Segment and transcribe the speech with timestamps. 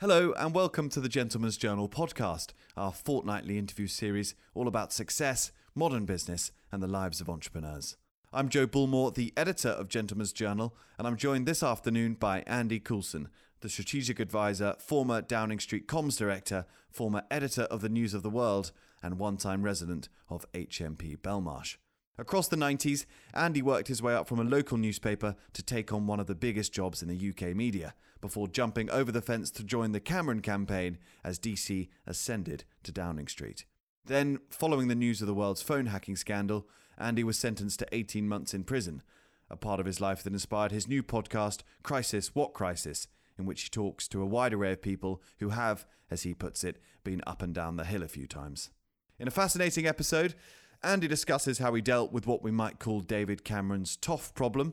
[0.00, 5.52] Hello, and welcome to the Gentleman's Journal podcast, our fortnightly interview series all about success,
[5.74, 7.98] modern business, and the lives of entrepreneurs.
[8.32, 12.80] I'm Joe Bullmore, the editor of Gentleman's Journal, and I'm joined this afternoon by Andy
[12.80, 13.28] Coulson,
[13.60, 18.30] the strategic advisor, former Downing Street comms director, former editor of the News of the
[18.30, 18.72] World,
[19.02, 21.76] and one time resident of HMP Belmarsh.
[22.16, 23.04] Across the 90s,
[23.34, 26.34] Andy worked his way up from a local newspaper to take on one of the
[26.34, 30.40] biggest jobs in the UK media, before jumping over the fence to join the Cameron
[30.40, 33.64] campaign as DC ascended to Downing Street.
[34.04, 36.66] Then, following the news of the world's phone hacking scandal,
[36.98, 39.02] Andy was sentenced to 18 months in prison,
[39.48, 43.08] a part of his life that inspired his new podcast, Crisis What Crisis,
[43.38, 46.62] in which he talks to a wide array of people who have, as he puts
[46.62, 48.70] it, been up and down the hill a few times.
[49.18, 50.34] In a fascinating episode,
[50.82, 54.72] Andy discusses how he dealt with what we might call David Cameron's tough problem,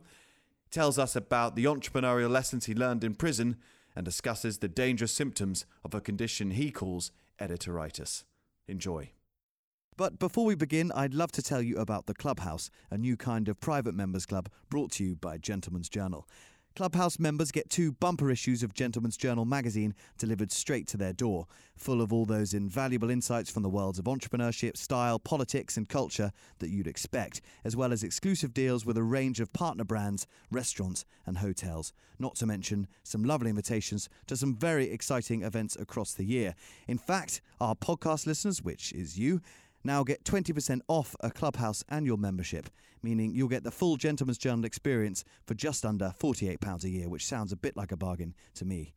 [0.72, 3.58] tells us about the entrepreneurial lessons he learned in prison,
[3.96, 8.24] and discusses the dangerous symptoms of a condition he calls editoritis.
[8.68, 9.10] Enjoy.
[9.98, 13.50] But before we begin, I'd love to tell you about the Clubhouse, a new kind
[13.50, 16.28] of private members club brought to you by Gentleman's Journal.
[16.78, 21.48] Clubhouse members get two bumper issues of Gentleman's Journal magazine delivered straight to their door,
[21.76, 26.32] full of all those invaluable insights from the worlds of entrepreneurship, style, politics, and culture
[26.60, 31.04] that you'd expect, as well as exclusive deals with a range of partner brands, restaurants,
[31.26, 31.94] and hotels.
[32.20, 36.54] Not to mention some lovely invitations to some very exciting events across the year.
[36.88, 39.42] In fact, our podcast listeners, which is you,
[39.88, 42.70] now get 20% off a Clubhouse annual membership,
[43.02, 47.26] meaning you'll get the full Gentleman's Journal experience for just under £48 a year, which
[47.26, 48.94] sounds a bit like a bargain to me.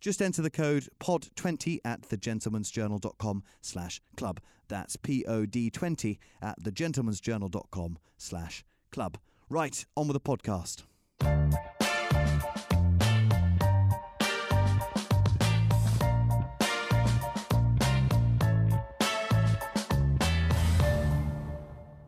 [0.00, 4.38] Just enter the code POD20 at thegentleman'sjournal.com slash club.
[4.68, 9.18] That's P-O-D-20 at thegentleman'sjournal.com slash club.
[9.48, 10.84] Right, on with the podcast.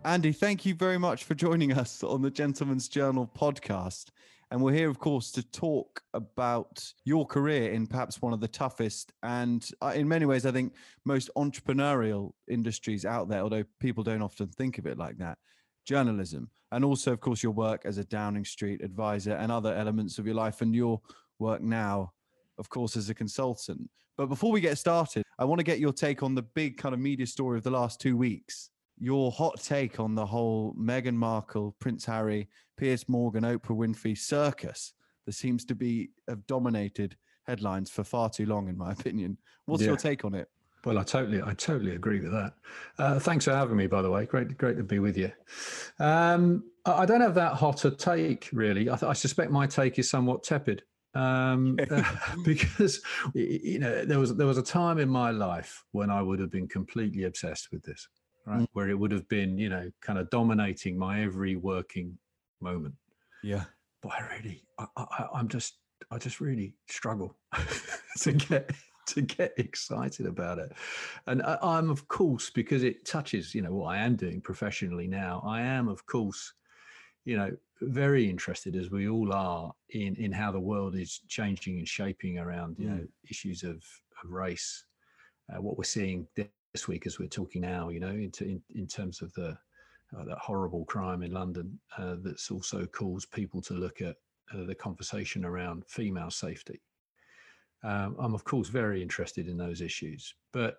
[0.07, 4.11] Andy, thank you very much for joining us on the Gentleman's Journal podcast.
[4.53, 8.47] And we're here, of course, to talk about your career in perhaps one of the
[8.47, 10.75] toughest and, uh, in many ways, I think,
[11.05, 15.39] most entrepreneurial industries out there, although people don't often think of it like that
[15.84, 16.50] journalism.
[16.71, 20.27] And also, of course, your work as a Downing Street advisor and other elements of
[20.27, 21.00] your life and your
[21.41, 22.12] work now,
[22.59, 23.91] of course, as a consultant.
[24.16, 26.95] But before we get started, I want to get your take on the big kind
[26.95, 31.15] of media story of the last two weeks your hot take on the whole Meghan
[31.15, 34.93] Markle, Prince Harry, Piers Morgan, Oprah Winfrey circus
[35.27, 39.39] that seems to be have dominated headlines for far too long, in my opinion.
[39.67, 39.89] What's yeah.
[39.89, 40.49] your take on it?
[40.84, 42.53] Well, I totally, I totally agree with that.
[42.97, 44.25] Uh, thanks for having me, by the way.
[44.25, 45.33] Great, great to be with you.
[45.99, 48.89] Um, I don't have that hot a take, really.
[48.89, 50.83] I, th- I suspect my take is somewhat tepid.
[51.15, 51.77] Um,
[52.45, 53.01] because
[53.34, 56.51] you know there was there was a time in my life when I would have
[56.51, 58.07] been completely obsessed with this
[58.47, 58.61] right?
[58.61, 58.69] Mm.
[58.73, 62.17] Where it would have been, you know, kind of dominating my every working
[62.61, 62.95] moment.
[63.43, 63.65] Yeah.
[64.03, 65.79] But I really, I, I, I'm just,
[66.11, 67.37] I just really struggle
[68.21, 68.71] to get
[69.07, 70.73] to get excited about it.
[71.27, 75.07] And I, am of course, because it touches, you know, what I am doing professionally
[75.07, 75.43] now.
[75.47, 76.53] I am, of course,
[77.25, 81.78] you know, very interested as we all are in in how the world is changing
[81.78, 82.99] and shaping around, you mm.
[82.99, 83.77] know, issues of,
[84.23, 84.84] of race.
[85.53, 86.27] Uh, what we're seeing
[86.76, 89.56] this week as we're talking now, you know, into, in, in terms of the
[90.14, 94.16] uh, that horrible crime in London uh, that's also caused people to look at
[94.54, 96.82] uh, the conversation around female safety.
[97.82, 100.76] Um, I'm of course very interested in those issues, but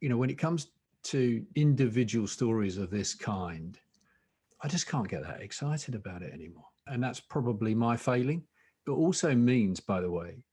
[0.00, 0.68] you know, when it comes
[1.14, 3.76] to individual stories of this kind,
[4.62, 8.44] I just can't get that excited about it anymore, and that's probably my failing.
[8.86, 10.44] But also means, by the way,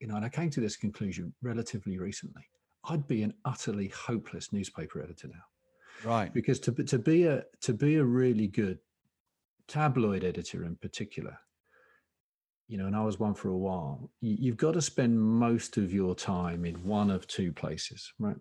[0.00, 2.48] you know, and I came to this conclusion relatively recently
[2.84, 6.08] I'd be an utterly hopeless newspaper editor now.
[6.08, 6.32] Right.
[6.32, 8.78] Because to to be a to be a really good
[9.68, 11.38] tabloid editor in particular,
[12.68, 15.92] you know, and I was one for a while, you've got to spend most of
[15.92, 18.36] your time in one of two places, right?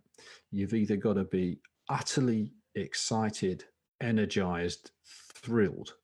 [0.51, 1.59] You've either got to be
[1.89, 3.65] utterly excited,
[4.01, 4.91] energized,
[5.33, 5.95] thrilled,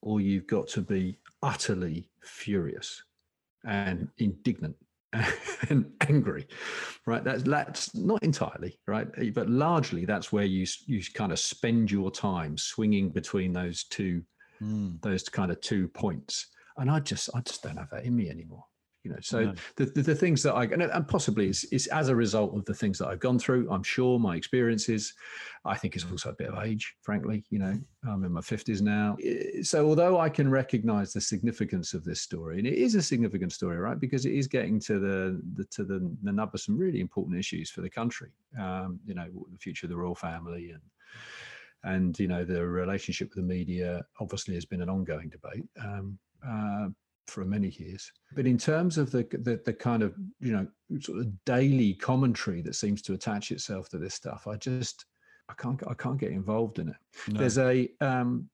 [0.00, 3.02] or you've got to be utterly furious
[3.64, 4.76] and indignant
[5.70, 6.46] and angry,
[7.06, 7.24] right?
[7.24, 12.10] That's that's not entirely right, but largely that's where you you kind of spend your
[12.10, 14.22] time swinging between those two
[14.62, 15.00] mm.
[15.02, 16.48] those kind of two points.
[16.76, 18.64] And I just I just don't have that in me anymore.
[19.06, 19.54] You know so no.
[19.76, 22.74] the, the, the things that i and possibly it's, it's as a result of the
[22.74, 25.14] things that i've gone through i'm sure my experiences
[25.64, 28.80] i think is also a bit of age frankly you know i'm in my 50s
[28.80, 29.16] now
[29.62, 33.52] so although i can recognize the significance of this story and it is a significant
[33.52, 36.76] story right because it is getting to the, the to the, the nub of some
[36.76, 38.30] really important issues for the country
[38.60, 40.82] um, you know the future of the royal family and
[41.84, 46.18] and you know the relationship with the media obviously has been an ongoing debate um,
[46.44, 46.88] uh,
[47.28, 48.10] for many years.
[48.34, 50.66] But in terms of the, the, the kind of you know
[51.00, 55.06] sort of daily commentary that seems to attach itself to this stuff, I just
[55.48, 56.96] I can't I can't get involved in it.
[57.28, 57.40] No.
[57.40, 58.48] There's a um,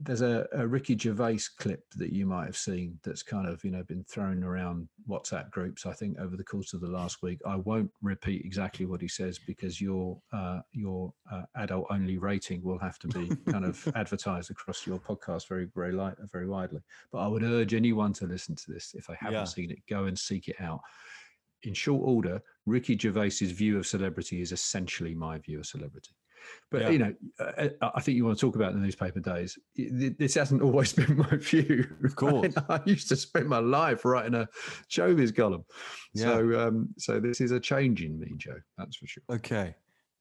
[0.00, 3.72] there's a, a, Ricky Gervais clip that you might have seen that's kind of you
[3.72, 5.86] know been thrown around WhatsApp groups.
[5.86, 7.40] I think over the course of the last week.
[7.44, 12.62] I won't repeat exactly what he says because your uh, your uh, adult only rating
[12.62, 16.80] will have to be kind of advertised across your podcast very very light very widely.
[17.10, 19.44] But I would urge anyone to listen to this if they haven't yeah.
[19.44, 20.80] seen it, go and seek it out.
[21.64, 26.14] In short order, Ricky Gervais's view of celebrity is essentially my view of celebrity.
[26.70, 26.90] But yeah.
[26.90, 29.58] you know, uh, uh, I think you want to talk about the newspaper days.
[29.74, 31.86] This hasn't always been my view.
[32.04, 34.48] Of course, I used to spend my life writing a
[34.90, 35.64] showbiz column.
[36.12, 36.24] Yeah.
[36.24, 38.58] So, um, so this is a change in me, Joe.
[38.76, 39.22] That's for sure.
[39.30, 39.74] Okay,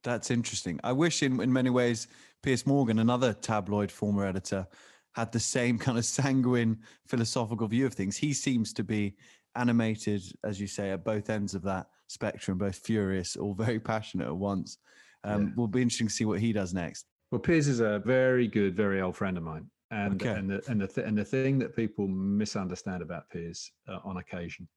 [0.03, 0.79] that's interesting.
[0.83, 2.07] I wish, in in many ways,
[2.43, 4.67] Piers Morgan, another tabloid former editor,
[5.13, 6.77] had the same kind of sanguine
[7.07, 8.15] philosophical view of things.
[8.15, 9.15] He seems to be
[9.55, 14.27] animated, as you say, at both ends of that spectrum, both furious or very passionate
[14.27, 14.77] at once.
[15.23, 15.49] Um, yeah.
[15.55, 17.05] Will be interesting to see what he does next.
[17.31, 20.33] Well, Piers is a very good, very old friend of mine, and okay.
[20.33, 24.17] and the and the th- and the thing that people misunderstand about Piers uh, on
[24.17, 24.67] occasion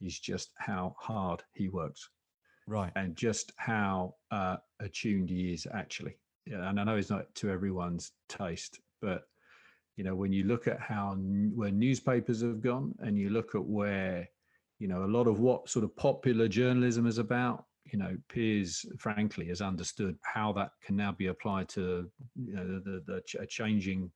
[0.00, 2.08] is just how hard he works,
[2.66, 6.16] right, and just how uh, attuned he is actually.
[6.46, 9.24] Yeah, and I know it's not to everyone's taste, but
[9.96, 13.64] you know when you look at how where newspapers have gone, and you look at
[13.64, 14.28] where
[14.78, 18.86] you know a lot of what sort of popular journalism is about you know, Piers,
[18.98, 23.46] frankly, has understood how that can now be applied to you know the the, the
[23.46, 24.10] changing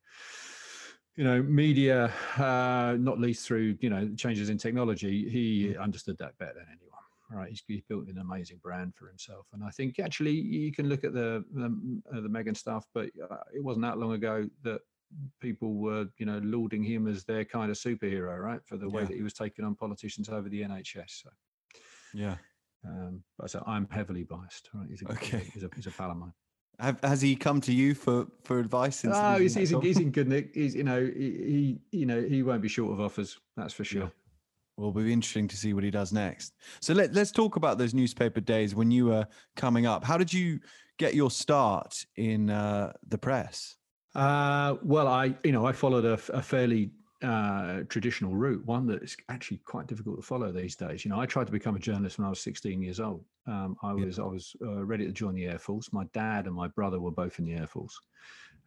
[1.17, 5.29] you know media uh not least through you know changes in technology.
[5.29, 5.81] He mm.
[5.81, 6.91] understood that better than anyone
[7.31, 7.49] right?
[7.49, 9.47] He's, he's, built an amazing brand for himself.
[9.53, 13.07] And i think actually you can look at the the, uh, the Meghan stuff but
[13.31, 14.81] uh, it wasn't that long ago that
[15.41, 18.61] people were you know lauding him as their kind of superhero right?
[18.65, 19.09] For the way yeah.
[19.09, 21.31] that he was taking on politicians over the nhs so.
[22.13, 22.37] Yeah
[22.87, 24.71] um, but so I'm heavily biased.
[24.75, 24.89] Right?
[24.89, 25.51] He's a, okay.
[25.53, 26.33] He's a, he's a pal of mine.
[26.81, 29.05] Have, has he come to you for for advice?
[29.09, 30.51] Oh, he's, he's, in, he's in good nick.
[30.55, 33.39] He's you know he, he, you know he won't be short of offers.
[33.57, 34.03] That's for sure.
[34.03, 34.09] Yeah.
[34.77, 36.53] Well, it'll be interesting to see what he does next.
[36.81, 40.03] So let let's talk about those newspaper days when you were coming up.
[40.03, 40.59] How did you
[40.99, 43.77] get your start in uh, the press?
[44.15, 46.91] Uh, well, I you know I followed a, a fairly
[47.23, 51.05] uh, traditional route, one that is actually quite difficult to follow these days.
[51.05, 53.25] You know, I tried to become a journalist when I was 16 years old.
[53.47, 54.25] Um, I was yeah.
[54.25, 55.93] I was uh, ready to join the Air Force.
[55.93, 57.99] My dad and my brother were both in the Air Force.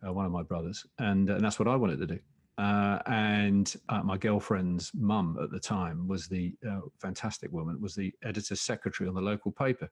[0.05, 2.19] Uh, one of my brothers, and and that's what I wanted to do.
[2.57, 7.93] Uh, and uh, my girlfriend's mum at the time was the uh, fantastic woman, was
[7.93, 9.89] the editor's secretary on the local paper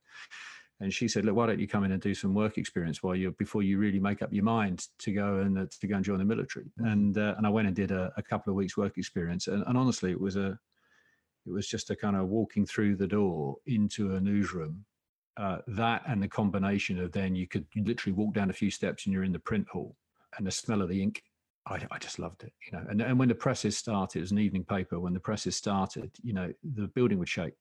[0.80, 3.16] and she said, "Look, why don't you come in and do some work experience while
[3.16, 6.04] you before you really make up your mind to go and uh, to go and
[6.04, 6.88] join the military?" Mm-hmm.
[6.88, 9.64] And uh, and I went and did a, a, couple of weeks work experience, and,
[9.68, 10.60] and honestly, it was a
[11.46, 14.86] it was just a kind of walking through the door into a newsroom.
[15.38, 19.06] Uh, that and the combination of then you could literally walk down a few steps
[19.06, 19.96] and you're in the print hall,
[20.38, 21.24] and the smell of the ink
[21.68, 22.86] I, I, just loved it, you know.
[22.90, 25.00] And, and when the presses started, it was an evening paper.
[25.00, 27.54] When the presses started, you know, the building would shake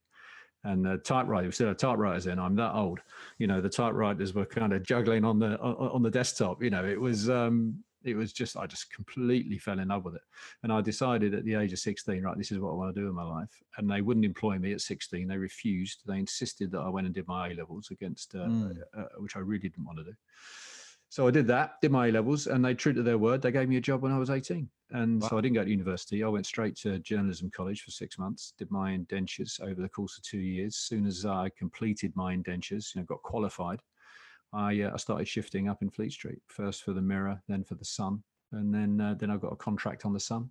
[0.65, 2.39] and the typewriter, we still had typewriters in.
[2.39, 3.01] I'm that old,
[3.39, 3.61] you know.
[3.61, 6.63] The typewriters were kind of juggling on the on the desktop.
[6.63, 10.15] You know, it was um, it was just I just completely fell in love with
[10.15, 10.23] it,
[10.63, 13.01] and I decided at the age of 16, right, this is what I want to
[13.01, 13.63] do in my life.
[13.77, 15.27] And they wouldn't employ me at 16.
[15.27, 16.03] They refused.
[16.07, 18.77] They insisted that I went and did my A levels against, uh, mm.
[18.97, 20.15] uh, which I really didn't want to do.
[21.15, 23.41] So I did that, did my A levels, and they true to their word.
[23.41, 24.69] They gave me a job when I was 18.
[24.91, 25.29] And wow.
[25.29, 26.25] so I didn't go to university.
[26.25, 30.19] I went straight to journalism college for six months, did my indentures over the course
[30.19, 30.75] of two years.
[30.75, 33.79] As soon as I completed my indentures, you know, got qualified,
[34.53, 37.77] I, uh, I started shifting up in Fleet Street, first for the Mirror, then for
[37.77, 38.21] the Sun.
[38.51, 40.51] And then, uh, then I got a contract on the Sun.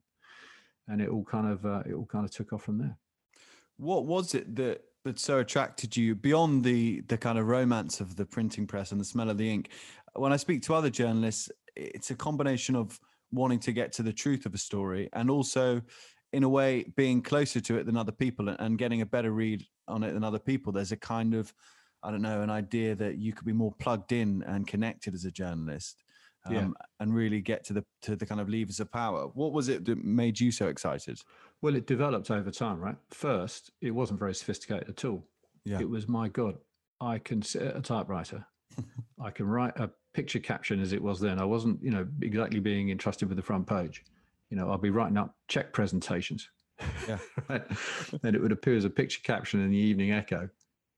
[0.87, 2.97] And it all kind of, uh, it all kind of took off from there.
[3.75, 8.15] What was it that that so attracted you beyond the the kind of romance of
[8.15, 9.69] the printing press and the smell of the ink
[10.15, 12.99] when I speak to other journalists, it's a combination of
[13.31, 15.81] wanting to get to the truth of a story and also,
[16.31, 19.65] in a way, being closer to it than other people and getting a better read
[19.87, 20.71] on it than other people.
[20.71, 21.53] There's a kind of,
[22.03, 25.25] I don't know, an idea that you could be more plugged in and connected as
[25.25, 26.03] a journalist.
[26.45, 26.67] Um, yeah.
[26.99, 29.27] and really get to the to the kind of levers of power.
[29.27, 31.21] What was it that made you so excited?
[31.61, 32.97] Well, it developed over time, right?
[33.11, 35.23] First, it wasn't very sophisticated at all.
[35.63, 35.79] Yeah.
[35.79, 36.57] It was, my God,
[36.99, 38.45] I can sit at a typewriter.
[39.23, 41.39] I can write a picture caption as it was then.
[41.39, 44.03] I wasn't, you know, exactly being entrusted with the front page.
[44.49, 46.47] You know, I'll be writing up check presentations.
[47.07, 47.17] Yeah.
[47.49, 47.63] right?
[48.23, 50.49] And it would appear as a picture caption in the Evening Echo,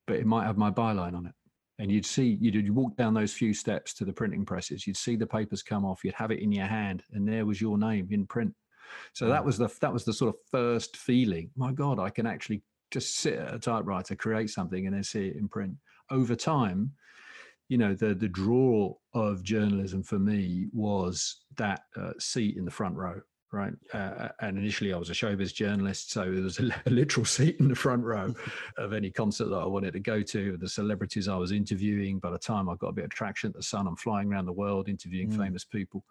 [0.07, 1.33] but it might have my byline on it.
[1.77, 4.87] And you'd see, you'd, you'd walk down those few steps to the printing presses.
[4.87, 6.03] You'd see the papers come off.
[6.03, 8.53] You'd have it in your hand, and there was your name in print.
[9.13, 11.49] So that was the that was the sort of first feeling.
[11.57, 15.27] My God, I can actually just sit at a typewriter, create something, and then see
[15.27, 15.75] it in print.
[16.11, 16.91] Over time,
[17.69, 22.71] you know, the the draw of journalism for me was that uh, seat in the
[22.71, 23.21] front row
[23.55, 23.73] right?
[23.93, 27.69] Uh, and initially, I was a showbiz journalist, so there was a, literal seat in
[27.69, 28.33] the front row
[28.77, 30.57] of any concert that I wanted to go to.
[30.57, 32.19] The celebrities I was interviewing.
[32.19, 34.45] By the time I got a bit of traction at the Sun, I'm flying around
[34.45, 35.37] the world interviewing mm.
[35.37, 36.03] famous people.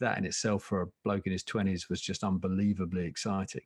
[0.00, 3.62] That in itself, for a bloke in his twenties, was just unbelievably exciting.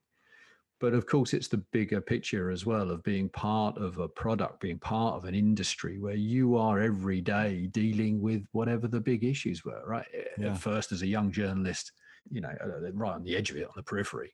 [0.80, 4.60] But of course, it's the bigger picture as well of being part of a product,
[4.60, 9.24] being part of an industry where you are every day dealing with whatever the big
[9.24, 10.06] issues were, right?
[10.38, 10.52] Yeah.
[10.52, 11.92] At first, as a young journalist,
[12.30, 14.32] you know, uh, right on the edge of it, on the periphery.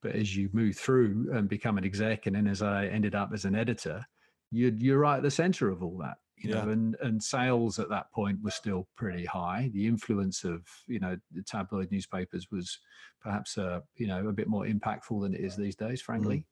[0.00, 3.30] But as you move through and become an exec, and then as I ended up
[3.34, 4.04] as an editor,
[4.52, 6.18] you're, you're right at the center of all that.
[6.42, 6.64] You yeah.
[6.64, 9.70] know, and, and sales at that point were still pretty high.
[9.74, 12.78] The influence of you know the tabloid newspapers was
[13.20, 16.44] perhaps uh, you know a bit more impactful than it is these days, frankly, mm.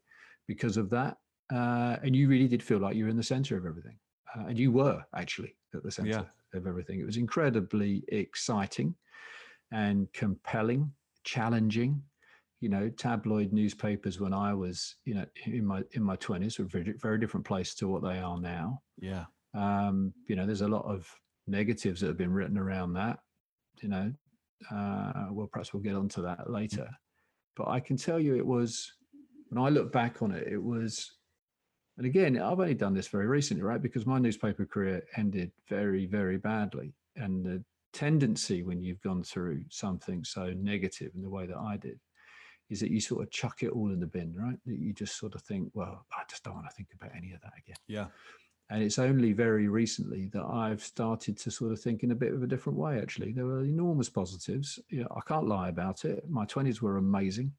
[0.47, 1.17] because of that.
[1.53, 3.99] Uh, and you really did feel like you were in the center of everything,
[4.37, 6.59] uh, and you were actually at the center yeah.
[6.59, 7.01] of everything.
[7.01, 8.95] It was incredibly exciting
[9.73, 10.93] and compelling,
[11.25, 12.03] challenging.
[12.61, 16.65] You know, tabloid newspapers when I was, you know, in my in my twenties were
[16.65, 18.83] very very different place to what they are now.
[18.99, 19.27] Yeah.
[19.59, 21.09] Um, you know, there's a lot of
[21.47, 23.19] negatives that have been written around that.
[23.83, 24.13] You know,
[24.71, 26.89] uh, well, perhaps we'll get onto that later.
[27.57, 28.93] But I can tell you, it was
[29.49, 31.11] when I look back on it, it was,
[31.97, 33.83] and again, I've only done this very recently, right?
[33.83, 39.65] Because my newspaper career ended very, very badly, and the tendency when you've gone through
[39.71, 41.99] something so negative in the way that I did
[42.71, 44.59] is that you sort of chuck it all in the bin, right?
[44.67, 47.33] That you just sort of think, well, I just don't want to think about any
[47.33, 47.77] of that again.
[47.87, 48.07] Yeah.
[48.71, 52.35] And it's only very recently that I've started to sort of think in a bit
[52.35, 53.33] of a different way, actually.
[53.33, 54.79] There were enormous positives.
[54.91, 56.29] You know, I can't lie about it.
[56.29, 57.53] My 20s were amazing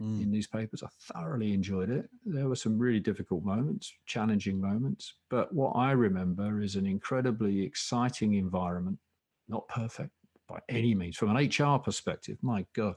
[0.00, 0.22] mm.
[0.22, 0.82] in newspapers.
[0.82, 2.08] I thoroughly enjoyed it.
[2.24, 5.14] There were some really difficult moments, challenging moments.
[5.28, 8.98] But what I remember is an incredibly exciting environment
[9.48, 10.12] not perfect
[10.48, 11.16] by any means.
[11.16, 12.96] From an HR perspective, my God,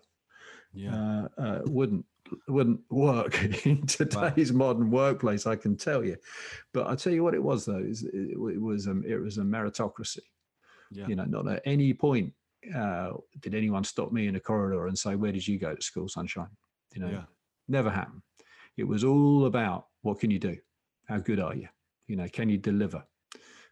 [0.74, 2.06] yeah, uh, uh, wouldn't
[2.48, 4.68] wouldn't work in today's wow.
[4.68, 5.46] modern workplace.
[5.46, 6.18] I can tell you.
[6.74, 9.38] But I tell you what, it was though is it, it was a, it was
[9.38, 10.20] a meritocracy.
[10.92, 11.08] Yeah.
[11.08, 12.34] You know, not at any point
[12.76, 15.82] uh, did anyone stop me in a corridor and say, "Where did you go to
[15.82, 16.50] school, sunshine?"
[16.96, 17.24] You know, yeah.
[17.68, 18.22] never happened.
[18.78, 20.58] It was all about what can you do,
[21.08, 21.68] how good are you,
[22.08, 23.04] you know, can you deliver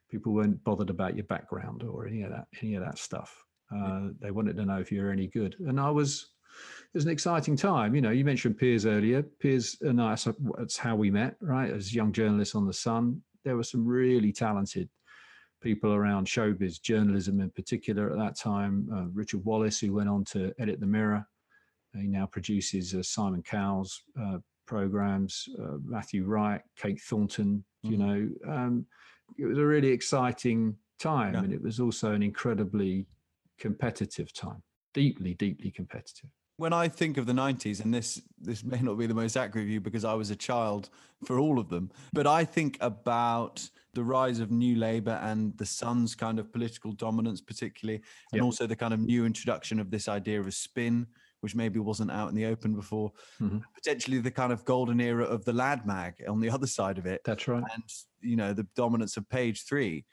[0.09, 3.43] people weren't bothered about your background or any of that any of that stuff
[3.75, 6.34] uh, they wanted to know if you're any good and i was
[6.93, 7.95] it was an exciting time.
[7.95, 9.23] You know you mentioned piers earlier.
[9.23, 10.15] Piers and i
[10.57, 11.71] that's how we met right?
[11.71, 14.89] As young journalists on the sun there were some really talented
[15.61, 18.89] people around showbiz journalism in particular at that time.
[18.93, 21.25] Uh, richard wallace who went on to edit the mirror.
[21.93, 25.47] He now produces uh, simon cowell's uh, programs.
[25.57, 27.91] Uh, matthew wright kate thornton mm-hmm.
[27.91, 28.29] you know?
[28.53, 28.85] Um,
[29.39, 31.39] it was a really exciting time yeah.
[31.39, 33.07] and it was also an incredibly
[33.57, 34.61] competitive time.
[34.93, 39.07] Deeply deeply competitive when i think of the 90s and this this may not be
[39.07, 40.89] the most accurate view because i was a child
[41.23, 45.65] for all of them but i think about the rise of new labour and the
[45.65, 48.43] sun's kind of political dominance particularly and yep.
[48.43, 51.07] also the kind of new introduction of this idea of a spin
[51.45, 53.11] which maybe wasn't out in the open before.
[53.39, 53.59] Mm-hmm.
[53.75, 57.05] Potentially the kind of golden era of the lad mag on the other side of
[57.05, 57.21] it.
[57.23, 57.63] That's right.
[57.71, 57.83] And
[58.19, 60.05] you know the dominance of page three,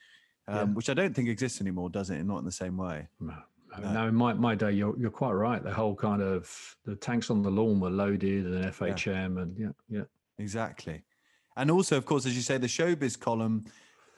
[0.47, 0.65] um, yeah.
[0.75, 2.23] which I don't think exists anymore, does it?
[2.23, 3.09] Not in the same way.
[3.19, 3.33] No.
[3.81, 5.63] No, in my, my day, you're you're quite right.
[5.63, 9.43] The whole kind of the tanks on the lawn were loaded and FHM yeah.
[9.43, 10.05] and yeah, yeah.
[10.39, 11.03] Exactly.
[11.57, 13.65] And also, of course, as you say, the showbiz column,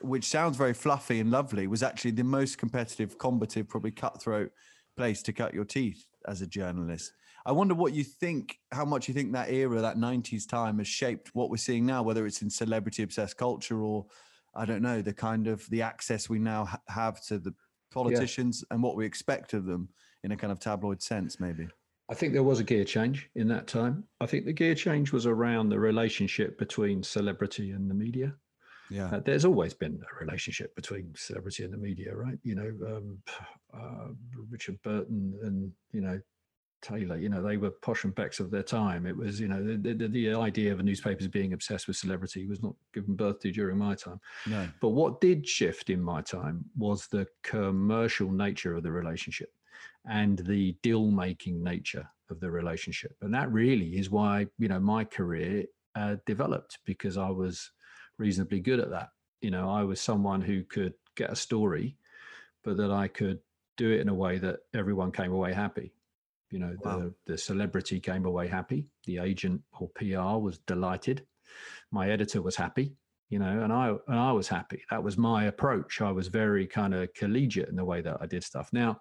[0.01, 4.51] which sounds very fluffy and lovely, was actually the most competitive, combative, probably cutthroat
[4.97, 7.13] place to cut your teeth as a journalist.
[7.47, 10.89] I wonder what you think, how much you think that era, that 90s time has
[10.89, 14.07] shaped what we're seeing now, whether it's in celebrity obsessed culture or
[14.55, 17.55] I don't know, the kind of the access we now ha- have to the
[17.95, 18.75] politicians yeah.
[18.75, 19.89] and what we expect of them
[20.23, 21.69] in a kind of tabloid sense, maybe.
[22.11, 24.05] I think there was a gear change in that time.
[24.21, 28.35] I think the gear change was around the relationship between celebrity and the media.
[28.91, 32.39] Yeah, uh, there's always been a relationship between celebrity and the media, right?
[32.43, 33.19] You know, um,
[33.73, 34.09] uh,
[34.51, 36.21] Richard Burton and you know
[36.85, 37.17] Taylor.
[37.17, 39.07] You know, they were posh and becks of their time.
[39.07, 42.63] It was, you know, the, the, the idea of newspapers being obsessed with celebrity was
[42.63, 44.21] not given birth to during my time.
[44.47, 44.69] No.
[44.81, 49.53] But what did shift in my time was the commercial nature of the relationship
[50.07, 53.17] and the deal making nature of the relationship.
[53.23, 55.65] And that really is why, you know, my career
[55.95, 57.71] uh, developed because I was
[58.19, 59.09] reasonably good at that.
[59.41, 61.97] You know, I was someone who could get a story,
[62.63, 63.41] but that I could
[63.77, 65.93] do it in a way that everyone came away happy.
[66.55, 66.99] You know, wow.
[67.01, 68.87] the, the celebrity came away happy.
[69.07, 71.27] The agent or PR was delighted.
[71.91, 72.95] My editor was happy,
[73.29, 74.85] you know, and I and I was happy.
[74.89, 76.01] That was my approach.
[76.01, 78.69] I was very kind of collegiate in the way that I did stuff.
[78.73, 79.01] Now,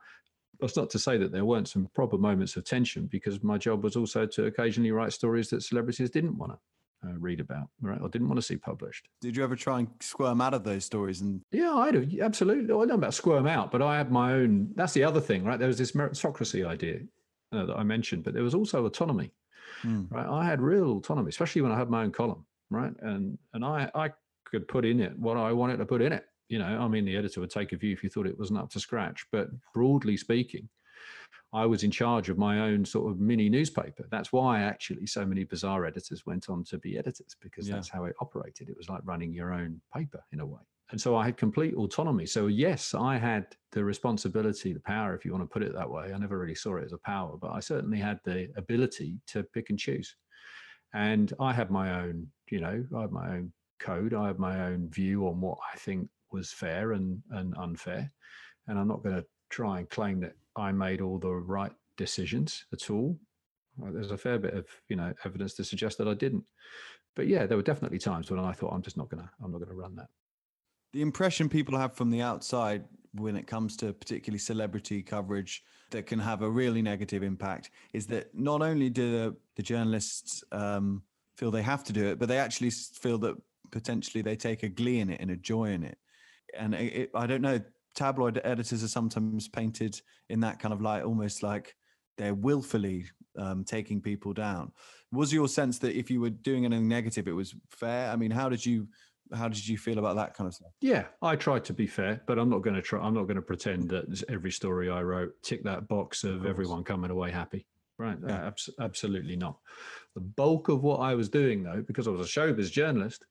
[0.59, 3.83] that's not to say that there weren't some proper moments of tension because my job
[3.83, 8.01] was also to occasionally write stories that celebrities didn't want to uh, read about, right?
[8.01, 9.07] Or didn't want to see published.
[9.21, 11.21] Did you ever try and squirm out of those stories?
[11.21, 12.63] And yeah, I do absolutely.
[12.63, 14.71] I don't know about squirm out, but I had my own.
[14.73, 15.59] That's the other thing, right?
[15.59, 17.01] There was this meritocracy idea
[17.53, 19.31] uh, that I mentioned, but there was also autonomy,
[19.83, 20.11] mm.
[20.11, 20.25] right?
[20.25, 22.93] I had real autonomy, especially when I had my own column, right?
[23.01, 24.11] And and I I
[24.45, 26.25] could put in it what I wanted to put in it.
[26.49, 28.59] You know, I mean, the editor would take a view if you thought it wasn't
[28.59, 30.69] up to scratch, but broadly speaking,
[31.53, 34.07] I was in charge of my own sort of mini newspaper.
[34.09, 37.75] That's why actually so many Bizarre editors went on to be editors because yeah.
[37.75, 38.69] that's how it operated.
[38.69, 40.61] It was like running your own paper in a way.
[40.93, 42.27] And so I had complete autonomy.
[42.27, 45.89] So, yes, I had the responsibility, the power, if you want to put it that
[45.89, 46.13] way.
[46.13, 49.41] I never really saw it as a power, but I certainly had the ability to
[49.41, 50.15] pick and choose.
[50.93, 54.13] And I had my own, you know, I had my own code.
[54.13, 58.11] I had my own view on what I think was fair and, and unfair.
[58.67, 62.65] And I'm not going to try and claim that I made all the right decisions
[62.71, 63.17] at all.
[63.79, 66.43] There's a fair bit of you know evidence to suggest that I didn't.
[67.15, 69.57] But yeah, there were definitely times when I thought I'm just not gonna I'm not
[69.57, 70.09] gonna run that.
[70.93, 72.83] The impression people have from the outside
[73.15, 78.07] when it comes to particularly celebrity coverage that can have a really negative impact is
[78.07, 81.03] that not only do the, the journalists um,
[81.35, 83.35] feel they have to do it, but they actually feel that
[83.71, 85.97] potentially they take a glee in it and a joy in it.
[86.57, 87.59] And it, I don't know,
[87.95, 91.75] tabloid editors are sometimes painted in that kind of light, almost like
[92.17, 93.05] they're willfully
[93.37, 94.71] um, taking people down.
[95.11, 98.11] Was your sense that if you were doing anything negative, it was fair?
[98.11, 98.87] I mean, how did you
[99.33, 100.71] how did you feel about that kind of stuff?
[100.81, 103.01] Yeah, I tried to be fair, but I'm not going to try.
[103.01, 106.45] I'm not going to pretend that every story I wrote tick that box of, of
[106.45, 107.65] everyone coming away happy.
[107.99, 108.17] Right?
[108.27, 108.43] Yeah.
[108.43, 109.57] Uh, abs- absolutely not.
[110.15, 113.25] The bulk of what I was doing, though, because I was a showbiz journalist,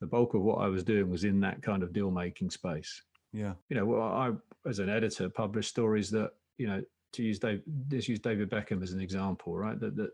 [0.00, 3.02] the bulk of what I was doing was in that kind of deal making space.
[3.32, 3.52] Yeah.
[3.68, 4.32] You know, well, I,
[4.68, 8.82] as an editor, published stories that, you know, to use Dave, let's use David Beckham
[8.82, 9.78] as an example, right?
[9.78, 10.10] That, that,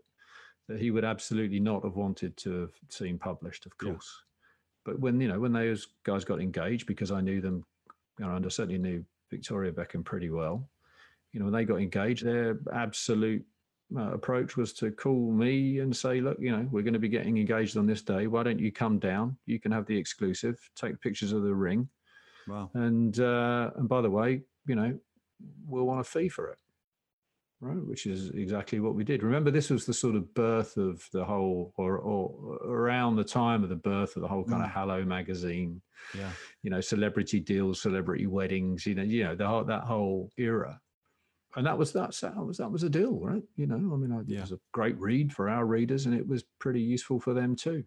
[0.67, 4.23] that he would absolutely not have wanted to have seen published, of course.
[4.89, 7.63] But when, you know, when those guys got engaged, because I knew them,
[8.17, 10.67] you know, and I certainly knew Victoria Beckham pretty well,
[11.31, 13.45] you know, when they got engaged, their absolute
[13.95, 17.09] uh, approach was to call me and say, look, you know, we're going to be
[17.09, 18.27] getting engaged on this day.
[18.27, 19.37] Why don't you come down?
[19.45, 21.87] You can have the exclusive, take pictures of the ring
[22.49, 22.71] Wow.
[22.73, 24.99] And uh, and by the way, you know,
[25.67, 26.57] we'll want a fee for it.
[27.61, 29.21] Right, which is exactly what we did.
[29.21, 33.63] Remember, this was the sort of birth of the whole, or, or around the time
[33.63, 34.65] of the birth of the whole kind mm.
[34.65, 35.81] of Hello magazine.
[36.17, 36.31] Yeah,
[36.63, 38.85] you know, celebrity deals, celebrity weddings.
[38.85, 40.79] You know, you know, the whole, that whole era
[41.55, 43.43] and that was that, that was that was a deal, right?
[43.55, 44.37] You know, I mean, yeah.
[44.37, 47.55] it was a great read for our readers, and it was pretty useful for them
[47.55, 47.83] too.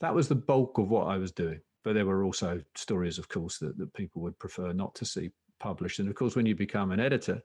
[0.00, 1.60] That was the bulk of what I was doing.
[1.84, 5.30] But there were also stories, of course, that, that people would prefer not to see
[5.60, 6.00] published.
[6.00, 7.40] And of course, when you become an editor,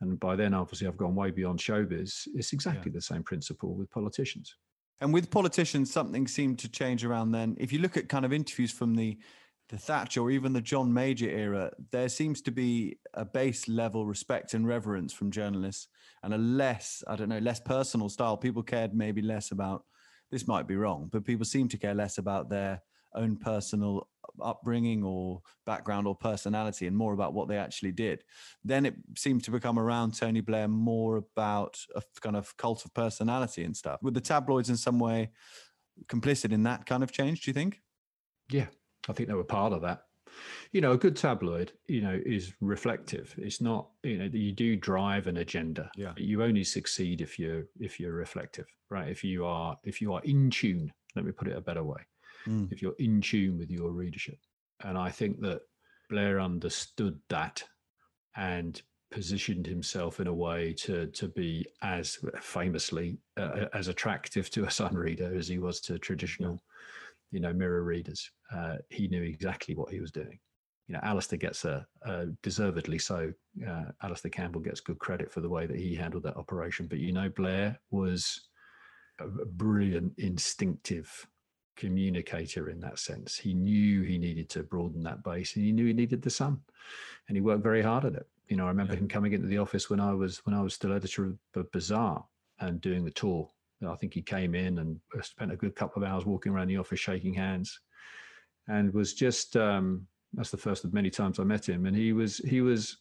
[0.00, 2.96] and by then, obviously, I've gone way beyond showbiz, it's exactly yeah.
[2.96, 4.56] the same principle with politicians.
[5.00, 7.56] And with politicians, something seemed to change around then.
[7.58, 9.18] If you look at kind of interviews from the
[9.70, 14.04] the Thatcher or even the John Major era, there seems to be a base level
[14.04, 15.88] respect and reverence from journalists
[16.22, 18.36] and a less, I don't know, less personal style.
[18.36, 19.84] People cared maybe less about
[20.30, 22.82] this might be wrong, but people seem to care less about their
[23.14, 24.08] own personal
[24.42, 28.24] upbringing or background or personality and more about what they actually did.
[28.64, 32.94] Then it seemed to become around Tony Blair more about a kind of cult of
[32.94, 34.02] personality and stuff.
[34.02, 35.30] Were the tabloids in some way
[36.06, 37.80] complicit in that kind of change, do you think?
[38.50, 38.66] Yeah,
[39.08, 40.02] I think they were part of that.
[40.72, 43.32] You know, a good tabloid, you know, is reflective.
[43.38, 45.90] It's not, you know, you do drive an agenda.
[45.96, 46.12] Yeah.
[46.16, 49.08] You only succeed if you're if you're reflective, right?
[49.08, 52.00] If you are if you are in tune, let me put it a better way
[52.46, 52.70] mm.
[52.72, 54.38] if you're in tune with your readership.
[54.82, 55.60] And I think that
[56.10, 57.62] Blair understood that
[58.36, 58.80] and
[59.10, 64.70] positioned himself in a way to to be as famously uh, as attractive to a
[64.70, 66.60] sun reader as he was to traditional
[67.30, 70.36] you know mirror readers uh, he knew exactly what he was doing
[70.86, 73.32] you know, Alastair gets a, a deservedly so.
[73.66, 76.86] Uh, Alastair Campbell gets good credit for the way that he handled that operation.
[76.86, 78.48] But you know, Blair was
[79.18, 81.26] a brilliant, instinctive
[81.76, 83.36] communicator in that sense.
[83.36, 86.60] He knew he needed to broaden that base, and he knew he needed the sun,
[87.28, 88.28] and he worked very hard at it.
[88.48, 89.00] You know, I remember yeah.
[89.00, 91.64] him coming into the office when I was when I was still editor of the
[91.72, 92.24] Bizarre
[92.60, 93.48] and doing the tour.
[93.86, 96.78] I think he came in and spent a good couple of hours walking around the
[96.78, 97.80] office, shaking hands,
[98.68, 102.12] and was just um, that's the first of many times I met him, and he
[102.12, 102.98] was he was,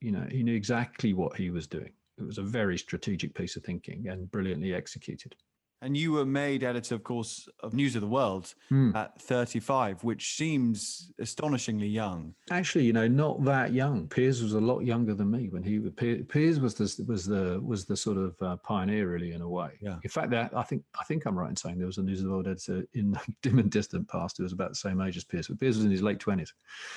[0.00, 1.92] you know, he knew exactly what he was doing.
[2.18, 5.34] It was a very strategic piece of thinking and brilliantly executed.
[5.82, 8.94] And you were made editor, of course, of News of the World mm.
[8.94, 12.34] at 35, which seems astonishingly young.
[12.52, 14.06] Actually, you know, not that young.
[14.06, 17.84] Piers was a lot younger than me when he Piers was the was the was
[17.84, 19.70] the sort of uh, pioneer, really, in a way.
[19.80, 19.96] Yeah.
[20.04, 22.20] In fact, that I think I think I'm right in saying there was a News
[22.20, 25.00] of the World editor in the dim and distant past who was about the same
[25.00, 26.50] age as Piers, but Piers was in his late 20s.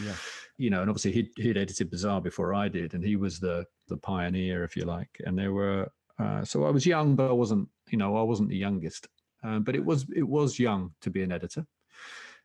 [0.03, 0.13] Yeah.
[0.57, 3.65] You know, and obviously he'd, he'd edited Bizarre before I did, and he was the
[3.87, 5.09] the pioneer, if you like.
[5.25, 8.49] And there were uh, so I was young, but I wasn't, you know, I wasn't
[8.49, 9.07] the youngest.
[9.43, 11.65] Um, but it was it was young to be an editor.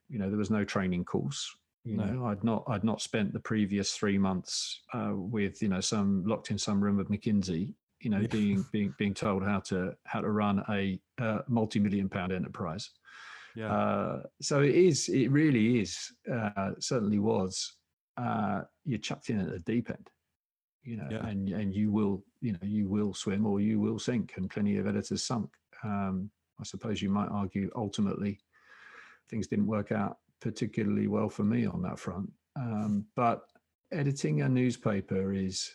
[0.09, 1.51] You know, there was no training course.
[1.85, 2.05] You no.
[2.05, 6.25] know, I'd not I'd not spent the previous three months uh, with you know some
[6.27, 7.73] locked in some room of McKinsey.
[8.01, 8.27] You know, yeah.
[8.27, 12.91] being being being told how to how to run a, a multi million pound enterprise.
[13.57, 13.73] Yeah.
[13.73, 15.09] Uh, so it is.
[15.09, 15.99] It really is.
[16.31, 17.77] Uh, certainly was.
[18.17, 20.11] Uh, you're chucked in at the deep end
[20.83, 21.27] you know, yeah.
[21.27, 24.79] and and you will, you know, you will swim or you will sink, and plenty
[24.79, 25.51] of editors sunk.
[25.85, 28.39] Um, I suppose you might argue ultimately
[29.29, 32.31] things didn't work out particularly well for me on that front.
[32.57, 33.43] Um, but
[33.93, 35.75] editing a newspaper is,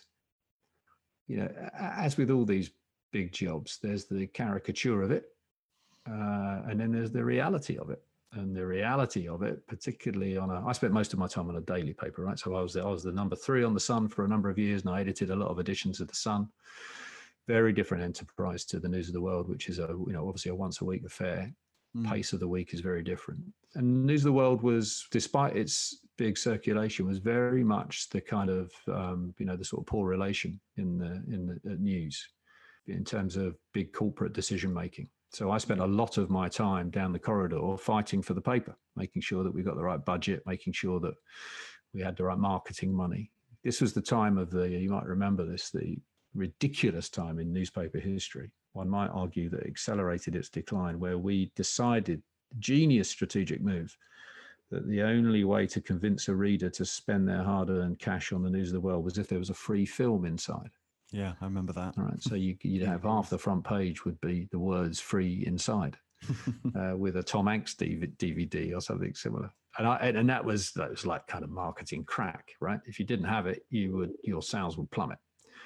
[1.26, 2.70] you know, as with all these
[3.12, 5.24] big jobs, there's the caricature of it,
[6.08, 8.02] uh, and then there's the reality of it
[8.36, 11.56] and the reality of it, particularly on a, I spent most of my time on
[11.56, 12.38] a daily paper, right?
[12.38, 14.50] So I was the, I was the number three on the Sun for a number
[14.50, 16.48] of years, and I edited a lot of editions of the Sun.
[17.48, 20.50] Very different enterprise to the News of the World, which is a you know obviously
[20.50, 21.52] a once a week affair.
[21.96, 22.08] Mm.
[22.10, 23.40] Pace of the week is very different.
[23.74, 28.50] And News of the World was, despite its big circulation, was very much the kind
[28.50, 32.26] of um, you know the sort of poor relation in the in the news
[32.88, 36.90] in terms of big corporate decision making so I spent a lot of my time
[36.90, 40.42] down the corridor fighting for the paper, making sure that we got the right budget,
[40.46, 41.14] making sure that
[41.92, 43.30] we had the right marketing money.
[43.64, 45.98] This was the time of the, you might remember this, the
[46.34, 48.50] ridiculous time in newspaper history.
[48.72, 52.22] One might argue that accelerated its decline, where we decided,
[52.58, 53.96] genius strategic move,
[54.70, 58.42] that the only way to convince a reader to spend their hard earned cash on
[58.42, 60.70] the news of the world was if there was a free film inside.
[61.12, 61.94] Yeah, I remember that.
[61.96, 62.22] All right.
[62.22, 65.96] So you, you'd have half the front page would be the words free inside
[66.74, 69.50] uh, with a Tom Hanks DVD or something similar.
[69.78, 72.80] And I, and that was, that was like kind of marketing crack, right?
[72.86, 75.18] If you didn't have it, you would, your sales would plummet.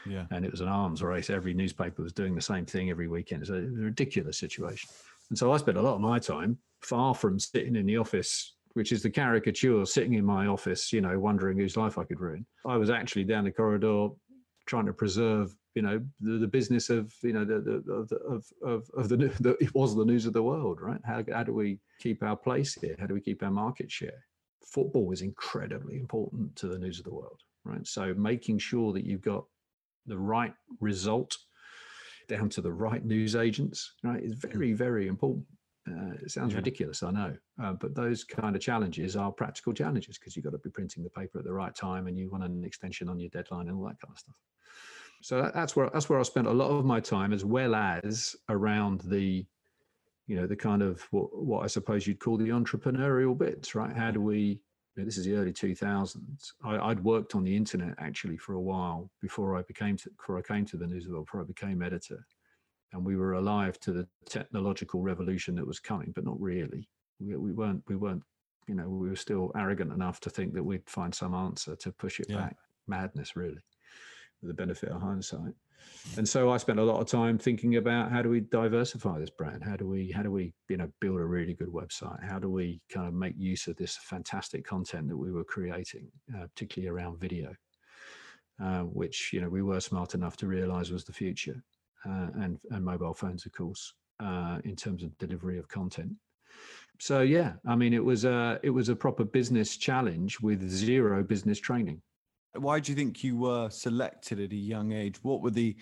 [0.06, 0.26] Yeah.
[0.30, 1.30] And it was an arms race.
[1.30, 3.42] Every newspaper was doing the same thing every weekend.
[3.42, 4.90] It's a ridiculous situation.
[5.28, 8.54] And so I spent a lot of my time far from sitting in the office
[8.74, 12.20] which is the caricature sitting in my office, you know, wondering whose life I could
[12.20, 12.46] ruin.
[12.66, 14.08] I was actually down the corridor
[14.66, 18.90] trying to preserve you know the, the business of you know the, the of of
[18.96, 21.00] of the, the it was the news of the world right?
[21.04, 22.96] How, how do we keep our place here?
[22.98, 24.24] How do we keep our market share?
[24.64, 27.86] Football is incredibly important to the news of the world right?
[27.86, 29.44] So making sure that you've got
[30.06, 31.36] the right result
[32.28, 34.76] down to the right news agents right is very mm.
[34.76, 35.44] very important
[35.90, 36.58] uh, it sounds yeah.
[36.58, 40.52] ridiculous, I know, uh, but those kind of challenges are practical challenges because you've got
[40.52, 43.18] to be printing the paper at the right time and you want an extension on
[43.18, 44.34] your deadline and all that kind of stuff.
[45.22, 47.74] So that, that's where that's where I spent a lot of my time, as well
[47.74, 49.44] as around the,
[50.26, 53.94] you know, the kind of what, what I suppose you'd call the entrepreneurial bits, right?
[53.94, 54.60] How do we?
[54.96, 56.52] You know, this is the early 2000s.
[56.64, 60.36] I, would worked on the internet actually for a while before I became to, before
[60.36, 62.26] I came to the News of World, before I became editor,
[62.92, 66.88] and we were alive to the technological revolution that was coming, but not really.
[67.20, 67.82] We, we weren't.
[67.88, 68.22] We weren't.
[68.66, 71.92] You know, we were still arrogant enough to think that we'd find some answer to
[71.92, 72.36] push it yeah.
[72.36, 72.56] back.
[72.86, 73.62] Madness, really
[74.42, 75.52] with the benefit of hindsight.
[76.16, 79.30] And so I spent a lot of time thinking about how do we diversify this
[79.30, 79.64] brand?
[79.64, 82.22] How do we how do we you know build a really good website?
[82.22, 86.08] How do we kind of make use of this fantastic content that we were creating,
[86.36, 87.54] uh, particularly around video,
[88.62, 91.62] uh, which you know we were smart enough to realize was the future,
[92.06, 96.12] uh, and and mobile phones, of course, uh, in terms of delivery of content.
[96.98, 101.22] So yeah, I mean it was a it was a proper business challenge with zero
[101.22, 102.02] business training.
[102.54, 105.16] Why do you think you were selected at a young age?
[105.22, 105.76] What were the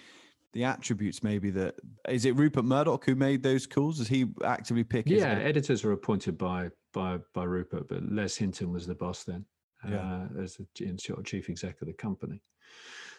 [0.55, 1.75] the attributes maybe that
[2.09, 3.99] is it Rupert Murdoch who made those calls?
[3.99, 5.09] Does he actively pick?
[5.09, 9.45] Yeah, editors are appointed by by by Rupert, but Les Hinton was the boss then.
[9.89, 10.27] yeah.
[10.37, 12.43] uh, as the sort of chief exec of the company.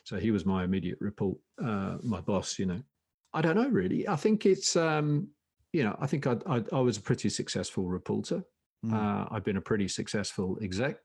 [0.04, 2.60] So he was my immediate report, uh, my boss.
[2.60, 2.82] You know,
[3.34, 4.08] I don't know really.
[4.08, 5.30] I think it's um,
[5.74, 8.44] you know, I think I, I, I was a pretty successful reporter.
[8.86, 8.94] Mm.
[8.94, 10.98] Uh, I've been a pretty successful exec.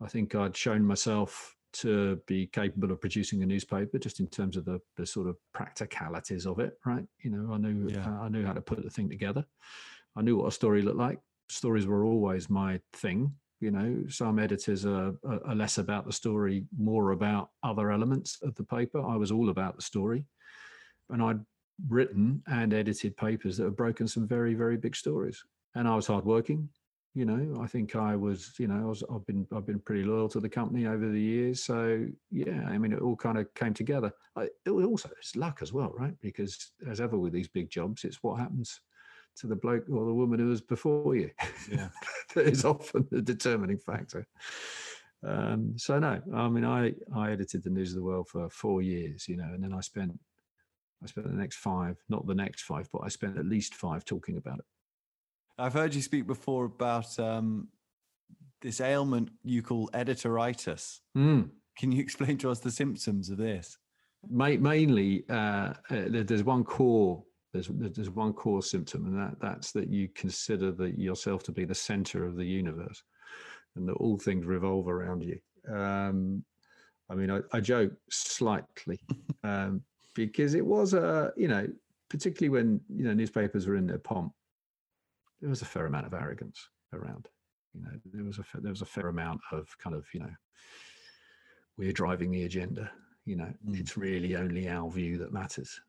[0.00, 4.56] I think I'd shown myself to be capable of producing a newspaper, just in terms
[4.56, 6.74] of the the sort of practicalities of it.
[6.84, 7.04] Right?
[7.22, 8.06] You know, I knew yeah.
[8.06, 9.44] uh, I knew how to put the thing together.
[10.16, 11.18] I knew what a story looked like.
[11.48, 13.34] Stories were always my thing.
[13.62, 18.56] You know, some editors are, are less about the story, more about other elements of
[18.56, 19.00] the paper.
[19.00, 20.24] I was all about the story,
[21.10, 21.38] and I'd
[21.88, 25.40] written and edited papers that have broken some very, very big stories.
[25.76, 26.68] And I was hardworking.
[27.14, 28.52] You know, I think I was.
[28.58, 29.04] You know, I was.
[29.14, 29.46] I've been.
[29.54, 31.62] I've been pretty loyal to the company over the years.
[31.62, 34.12] So yeah, I mean, it all kind of came together.
[34.34, 36.14] I, it also it's luck as well, right?
[36.20, 38.80] Because as ever with these big jobs, it's what happens
[39.36, 41.30] to the bloke or the woman who was before you.
[41.70, 41.88] Yeah,
[42.34, 44.26] that is often the determining factor.
[45.26, 48.82] Um, so no, I mean, I I edited the News of the World for four
[48.82, 50.18] years, you know, and then I spent
[51.02, 54.04] I spent the next five, not the next five, but I spent at least five
[54.04, 54.64] talking about it.
[55.58, 57.68] I've heard you speak before about um,
[58.60, 61.00] this ailment you call editoritis.
[61.16, 61.50] Mm.
[61.76, 63.78] Can you explain to us the symptoms of this?
[64.28, 69.88] Mainly, uh, uh, there's one core there's there's one core symptom, and that that's that
[69.88, 73.02] you consider that yourself to be the center of the universe,
[73.76, 75.38] and that all things revolve around you.
[75.72, 76.44] Um,
[77.10, 79.00] I mean, I, I joke slightly,
[79.44, 79.82] um,
[80.14, 81.66] because it was a you know
[82.08, 84.32] particularly when you know newspapers were in their pomp
[85.40, 87.26] there was a fair amount of arrogance around
[87.74, 90.34] you know there was a there was a fair amount of kind of you know
[91.78, 92.90] we're driving the agenda
[93.24, 93.78] you know mm.
[93.78, 95.80] it's really only our view that matters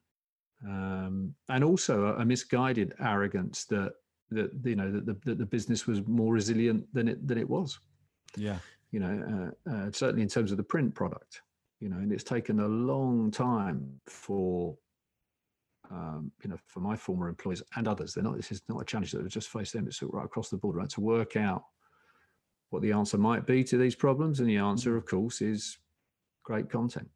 [0.66, 3.94] um, and also a, misguided arrogance that
[4.32, 7.50] that you know that the, that the business was more resilient than it than it
[7.50, 7.80] was
[8.38, 8.58] yeah
[8.92, 11.42] you know uh, uh, certainly in terms of the print product
[11.84, 14.78] you know, and it's taken a long time for
[15.92, 18.14] um, you know, for my former employees and others.
[18.14, 18.38] They're not.
[18.38, 19.86] This is not a challenge that just face them.
[19.86, 20.90] It's right across the board, right?
[20.92, 21.66] To work out
[22.70, 25.78] what the answer might be to these problems, and the answer, of course, is
[26.44, 27.10] great content.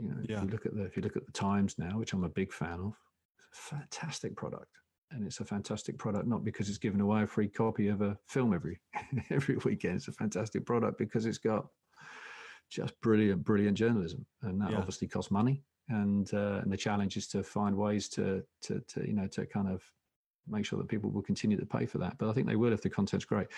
[0.00, 0.36] You know, yeah.
[0.36, 2.28] if you look at the if you look at the Times now, which I'm a
[2.28, 2.94] big fan of,
[3.38, 4.70] it's a fantastic product,
[5.10, 8.16] and it's a fantastic product not because it's given away a free copy of a
[8.26, 8.80] film every
[9.30, 9.96] every weekend.
[9.96, 11.66] It's a fantastic product because it's got
[12.70, 14.78] just brilliant, brilliant journalism, and that yeah.
[14.78, 15.62] obviously costs money.
[15.88, 19.46] And uh, and the challenge is to find ways to, to to you know to
[19.46, 19.82] kind of
[20.46, 22.18] make sure that people will continue to pay for that.
[22.18, 23.48] But I think they will if the content's great.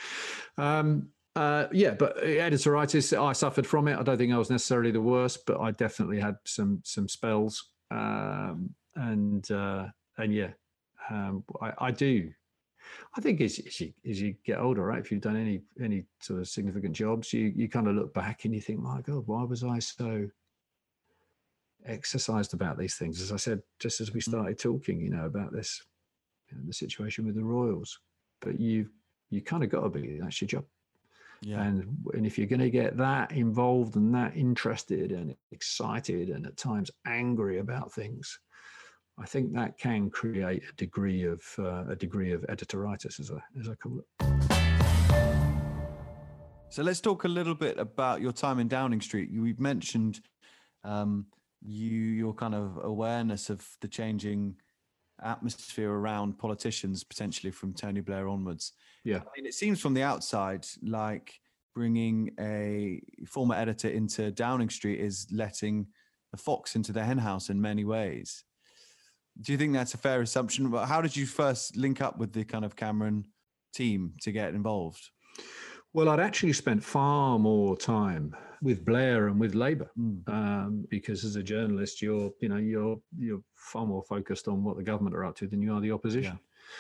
[0.59, 1.09] Um,
[1.41, 3.99] uh, yeah, but editoritis, I suffered from it.
[3.99, 7.71] I don't think I was necessarily the worst, but I definitely had some some spells.
[7.91, 9.87] Um, and uh,
[10.19, 10.51] and yeah,
[11.11, 12.31] um, I, I do
[13.17, 14.99] I think as, as, you as you get older, right?
[14.99, 18.45] If you've done any any sort of significant jobs, you you kind of look back
[18.45, 20.29] and you think, my God, why was I so
[21.87, 23.21] exercised about these things?
[23.21, 24.29] As I said, just as we mm.
[24.29, 25.83] started talking, you know, about this,
[26.51, 27.99] you know, the situation with the Royals.
[28.41, 28.89] But you
[29.31, 30.19] you kind of got to be.
[30.21, 30.65] That's your job.
[31.43, 31.63] Yeah.
[31.63, 36.47] And and if you're going to get that involved and that interested and excited and
[36.47, 38.39] at times angry about things,
[39.19, 43.41] I think that can create a degree of uh, a degree of editoritis, as I
[43.59, 44.07] as I call it.
[46.71, 49.29] So let's talk a little bit about your time in Downing Street.
[49.29, 50.21] You, have mentioned
[50.85, 51.27] um,
[51.61, 54.57] you your kind of awareness of the changing
[55.23, 58.73] atmosphere around politicians, potentially from Tony Blair onwards.
[59.05, 61.41] Yeah, I mean, it seems from the outside like
[61.75, 65.87] bringing a former editor into Downing Street is letting
[66.33, 68.45] the fox into the henhouse in many ways.
[69.41, 70.71] Do you think that's a fair assumption?
[70.73, 73.25] How did you first link up with the kind of Cameron
[73.73, 75.11] team to get involved?
[75.93, 80.29] Well, I'd actually spent far more time with Blair and with Labour mm.
[80.29, 84.77] um, because as a journalist, you're you know you're you're far more focused on what
[84.77, 86.39] the government are up to than you are the opposition.
[86.43, 86.77] Yeah.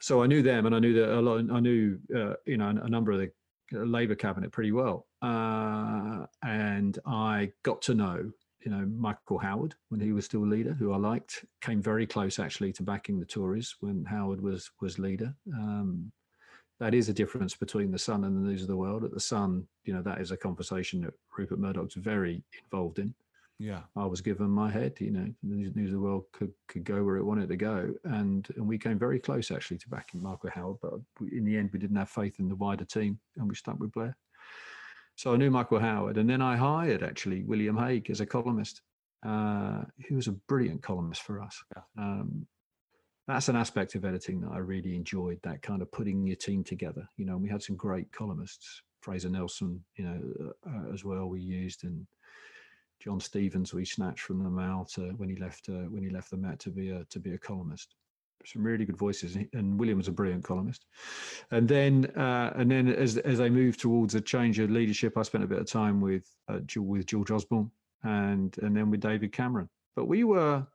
[0.00, 1.44] So I knew them, and I knew that a lot.
[1.50, 3.30] I knew uh, you know a number of the
[3.72, 8.30] Labour cabinet pretty well, uh, and I got to know
[8.64, 12.38] you know, Michael Howard, when he was still leader, who I liked, came very close
[12.38, 15.34] actually to backing the Tories when Howard was was leader.
[15.52, 16.10] Um,
[16.80, 19.04] that is a difference between the Sun and the News of the World.
[19.04, 23.14] At the Sun, you know, that is a conversation that Rupert Murdoch's very involved in.
[23.60, 24.94] Yeah, I was given my head.
[24.98, 27.94] You know, the News of the World could could go where it wanted to go,
[28.04, 30.78] and and we came very close actually to backing Michael Howard.
[30.82, 30.94] But
[31.30, 33.92] in the end, we didn't have faith in the wider team, and we stuck with
[33.92, 34.16] Blair.
[35.16, 38.82] So I knew Michael Howard, and then I hired actually William Hague as a columnist.
[39.24, 41.62] Uh, he was a brilliant columnist for us.
[41.76, 41.82] Yeah.
[41.96, 42.46] Um,
[43.26, 45.40] that's an aspect of editing that I really enjoyed.
[45.42, 47.08] That kind of putting your team together.
[47.16, 51.26] You know, we had some great columnists Fraser Nelson, you know, uh, as well.
[51.26, 52.06] We used and
[53.00, 56.30] John Stevens we snatched from the Mal to when he left uh, when he left
[56.30, 57.96] the Met to be a to be a columnist.
[58.46, 60.86] Some really good voices, and William was a brilliant columnist.
[61.50, 65.22] And then uh, and then as as they moved towards a change of leadership, I
[65.22, 67.70] spent a bit of time with uh, with George Osborne
[68.04, 69.68] and and then with David Cameron.
[69.96, 70.66] But we were,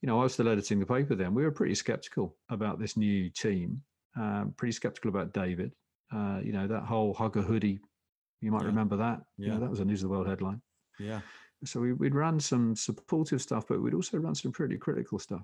[0.00, 1.34] you know, I was still editing the paper then.
[1.34, 3.82] We were pretty skeptical about this new team.
[4.16, 5.72] Um, pretty skeptical about David.
[6.14, 7.80] Uh, you know, that whole hugger hoodie.
[8.40, 8.68] You might yeah.
[8.68, 9.20] remember that.
[9.36, 10.62] Yeah, you know, that was a News of the World headline.
[10.98, 11.20] Yeah.
[11.64, 15.42] So we, would run some supportive stuff, but we'd also run some pretty critical stuff.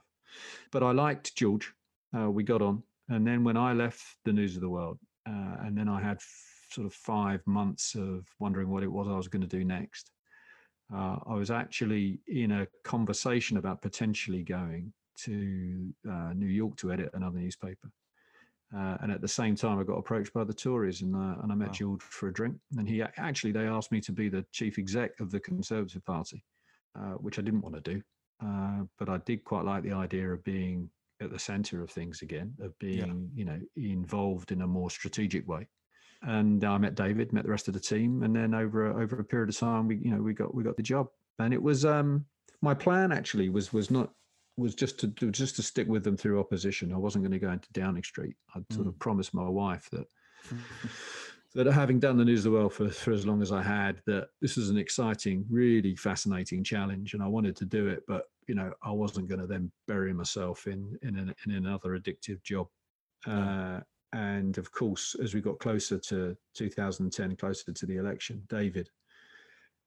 [0.71, 1.73] But I liked George.
[2.17, 2.83] Uh, we got on.
[3.09, 6.17] And then when I left the News of the World, uh, and then I had
[6.17, 9.65] f- sort of five months of wondering what it was I was going to do
[9.65, 10.11] next.
[10.93, 16.93] Uh, I was actually in a conversation about potentially going to uh, New York to
[16.93, 17.91] edit another newspaper.
[18.77, 21.53] Uh, and at the same time, I got approached by the Tories, and uh, and
[21.53, 21.75] I met wow.
[21.75, 22.57] George for a drink.
[22.77, 26.45] And he actually they asked me to be the chief exec of the Conservative Party,
[26.99, 28.03] uh, which I didn't want to do,
[28.45, 32.23] uh, but I did quite like the idea of being at the centre of things
[32.23, 33.39] again, of being yeah.
[33.39, 35.69] you know involved in a more strategic way.
[36.27, 39.21] And I met David, met the rest of the team, and then over a, over
[39.21, 41.09] a period of time, we you know we got we got the job.
[41.39, 42.25] And it was um,
[42.63, 44.11] my plan actually was was not
[44.57, 46.93] was just to do just to stick with them through opposition.
[46.93, 48.37] I wasn't going to go into Downing Street.
[48.55, 48.99] I'd sort of mm.
[48.99, 50.07] promised my wife that
[51.55, 54.01] that having done the news of the world for, for as long as I had,
[54.07, 58.03] that this was an exciting, really fascinating challenge, and I wanted to do it.
[58.09, 61.99] But you know, I wasn't going to then bury myself in in, an, in another
[61.99, 62.69] addictive job.
[63.27, 63.81] Uh,
[64.15, 68.89] and of course, as we got closer to 2010, closer to the election, David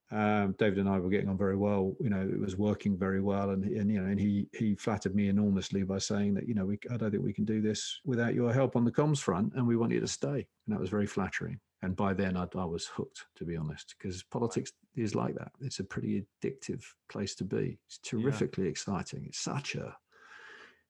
[0.10, 1.96] um, David and I were getting on very well.
[2.00, 5.14] You know, it was working very well, and, and you know, and he he flattered
[5.14, 8.00] me enormously by saying that you know, we, I don't think we can do this
[8.06, 10.48] without your help on the comms front, and we want you to stay.
[10.66, 11.60] And that was very flattering.
[11.82, 15.52] And by then, I, I was hooked, to be honest, because politics is like that.
[15.62, 17.78] It's a pretty addictive place to be.
[17.86, 18.72] It's terrifically yeah.
[18.72, 19.26] exciting.
[19.28, 19.96] It's such a,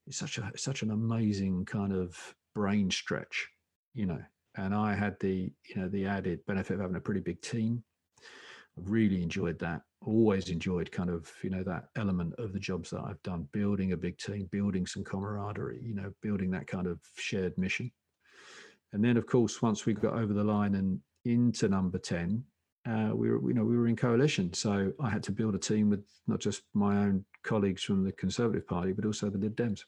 [0.05, 3.47] it's such a, such an amazing kind of brain stretch,
[3.93, 4.19] you know.
[4.55, 7.83] And I had the, you know, the added benefit of having a pretty big team
[8.75, 9.81] really enjoyed that.
[10.03, 13.91] Always enjoyed kind of, you know, that element of the jobs that I've done, building
[13.91, 17.91] a big team, building some camaraderie, you know, building that kind of shared mission.
[18.91, 22.43] And then, of course, once we got over the line and into number 10,
[22.89, 24.51] uh, we were, you know, we were in coalition.
[24.53, 28.13] So I had to build a team with not just my own colleagues from the
[28.13, 29.81] Conservative Party, but also the Lib Dems.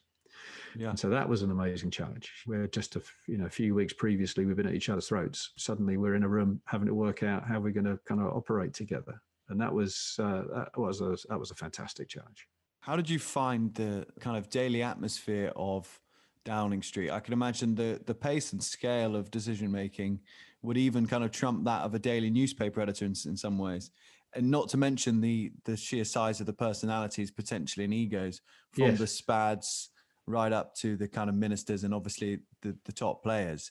[0.76, 0.90] Yeah.
[0.90, 2.30] And so that was an amazing challenge.
[2.46, 5.50] Where just a you know a few weeks previously we've been at each other's throats.
[5.56, 8.28] Suddenly we're in a room having to work out how we're going to kind of
[8.28, 9.20] operate together.
[9.48, 10.42] And that was uh,
[10.74, 12.46] that was a that was a fantastic challenge.
[12.80, 16.00] How did you find the kind of daily atmosphere of
[16.44, 17.10] Downing Street?
[17.10, 20.20] I can imagine the the pace and scale of decision making
[20.62, 23.90] would even kind of trump that of a daily newspaper editor in, in some ways
[24.34, 28.40] and not to mention the the sheer size of the personalities potentially and egos
[28.72, 28.98] from yes.
[28.98, 29.90] the spads
[30.30, 33.70] right up to the kind of ministers and obviously the, the top players.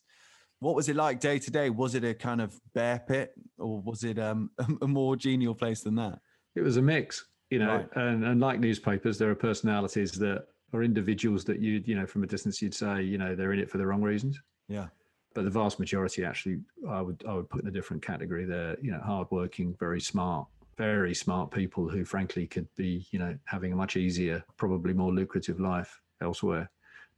[0.60, 1.70] What was it like day to day?
[1.70, 5.82] Was it a kind of bear pit or was it um, a more genial place
[5.82, 6.20] than that?
[6.56, 7.90] It was a mix, you know, right.
[7.96, 12.24] and, and like newspapers, there are personalities that are individuals that you, you know, from
[12.24, 14.40] a distance you'd say, you know, they're in it for the wrong reasons.
[14.68, 14.88] Yeah.
[15.34, 18.46] But the vast majority actually I would I would put in a different category.
[18.46, 23.38] They're, you know, hardworking, very smart, very smart people who frankly could be, you know,
[23.46, 26.70] having a much easier, probably more lucrative life elsewhere,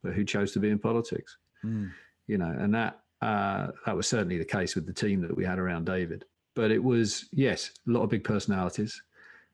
[0.03, 1.37] but who chose to be in politics.
[1.63, 1.91] Mm.
[2.27, 5.45] You know, and that uh, that was certainly the case with the team that we
[5.45, 6.25] had around David.
[6.55, 9.01] But it was yes, a lot of big personalities.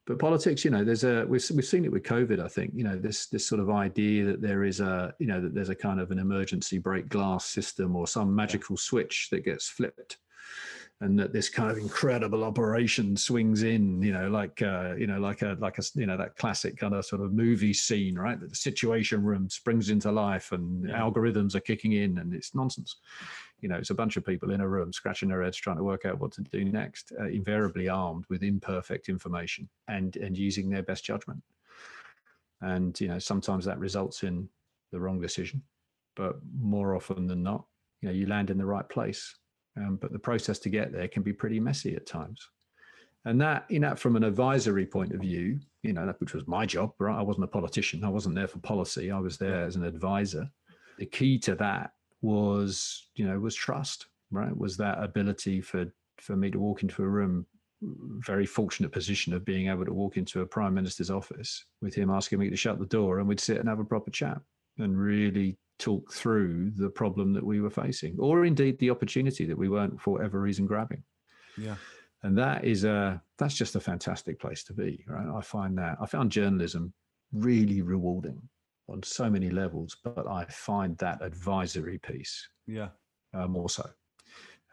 [0.05, 2.39] But politics, you know, there's a we've we've seen it with COVID.
[2.39, 5.41] I think you know this this sort of idea that there is a you know
[5.41, 9.43] that there's a kind of an emergency break glass system or some magical switch that
[9.43, 10.17] gets flipped
[10.99, 15.19] and that this kind of incredible operation swings in, you know, like uh, you know,
[15.19, 18.39] like a like a you know that classic kind of sort of movie scene, right?
[18.39, 20.99] That the situation room springs into life and yeah.
[20.99, 22.95] algorithms are kicking in, and it's nonsense.
[23.62, 25.83] You know, it's a bunch of people in a room scratching their heads trying to
[25.83, 30.67] work out what to do next, uh, invariably armed with imperfect information and and using
[30.67, 31.43] their best judgment.
[32.62, 34.49] And you know, sometimes that results in
[34.91, 35.62] the wrong decision,
[36.15, 37.65] but more often than not,
[38.01, 39.36] you know, you land in the right place
[39.77, 42.49] um, but the process to get there can be pretty messy at times.
[43.25, 46.65] And that, you know, from an advisory point of view, you know, which was my
[46.65, 47.17] job, right?
[47.17, 48.03] I wasn't a politician.
[48.03, 49.11] I wasn't there for policy.
[49.11, 50.49] I was there as an advisor.
[50.97, 51.91] The key to that
[52.21, 54.56] was, you know, was trust, right?
[54.56, 55.85] Was that ability for
[56.21, 57.45] for me to walk into a room,
[57.81, 62.10] very fortunate position of being able to walk into a prime minister's office with him
[62.10, 64.41] asking me to shut the door, and we'd sit and have a proper chat
[64.78, 69.58] and really talk through the problem that we were facing, or indeed the opportunity that
[69.58, 71.04] we weren't for whatever reason grabbing.
[71.58, 71.75] Yeah.
[72.23, 75.28] And that is a that's just a fantastic place to be, right?
[75.28, 76.94] I find that I found journalism
[77.32, 78.42] really rewarding
[78.90, 82.90] on so many levels, but I find that advisory piece, yeah,
[83.34, 83.88] uh, more so,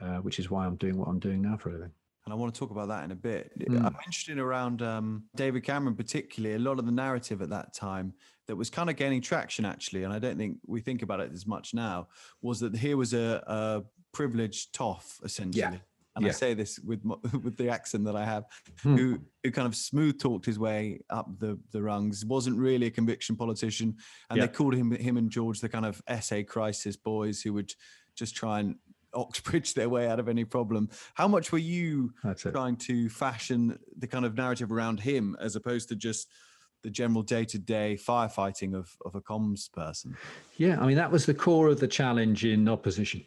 [0.01, 1.91] uh, which is why I'm doing what I'm doing now for a living.
[2.25, 3.53] And I want to talk about that in a bit.
[3.59, 3.79] Mm.
[3.85, 8.15] I'm interested around um, David Cameron, particularly a lot of the narrative at that time
[8.47, 10.05] that was kind of gaining traction, actually.
[10.05, 12.09] And I don't think we think about it as much now.
[12.41, 15.61] Was that here was a, a privileged toff, essentially.
[15.61, 15.77] Yeah.
[16.17, 16.31] And Yeah.
[16.31, 17.01] I say this with
[17.43, 18.45] with the accent that I have,
[18.83, 18.97] Hmm.
[18.97, 22.25] who who kind of smooth talked his way up the the rungs.
[22.25, 23.97] wasn't really a conviction politician,
[24.31, 24.47] and Yeah.
[24.47, 27.75] they called him him and George the kind of essay crisis boys who would
[28.17, 28.77] just try and
[29.15, 30.89] Oxbridge their way out of any problem.
[31.15, 35.89] How much were you trying to fashion the kind of narrative around him as opposed
[35.91, 36.29] to just
[36.83, 40.15] the general day-to-day firefighting of, of a comms person
[40.59, 43.25] Yeah, I mean that was the core of the challenge in opposition.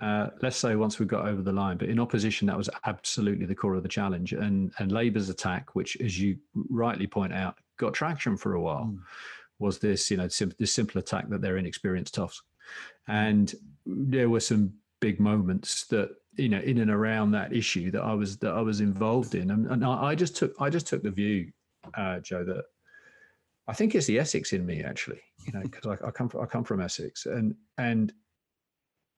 [0.00, 3.46] Uh, let's say once we got over the line, but in opposition, that was absolutely
[3.46, 4.32] the core of the challenge.
[4.34, 6.36] And and Labour's attack, which, as you
[6.68, 8.98] rightly point out, got traction for a while, Mm.
[9.58, 12.42] was this you know sim- this simple attack that they're inexperienced toughs,
[13.08, 13.54] and
[13.86, 14.72] there were some
[15.06, 18.60] big moments that you know in and around that issue that I was that I
[18.60, 21.52] was involved in, and, and I, I just took I just took the view,
[21.94, 22.64] uh, Joe, that
[23.68, 26.40] I think it's the Essex in me actually, you know, because I, I come from
[26.42, 28.12] I come from Essex, and and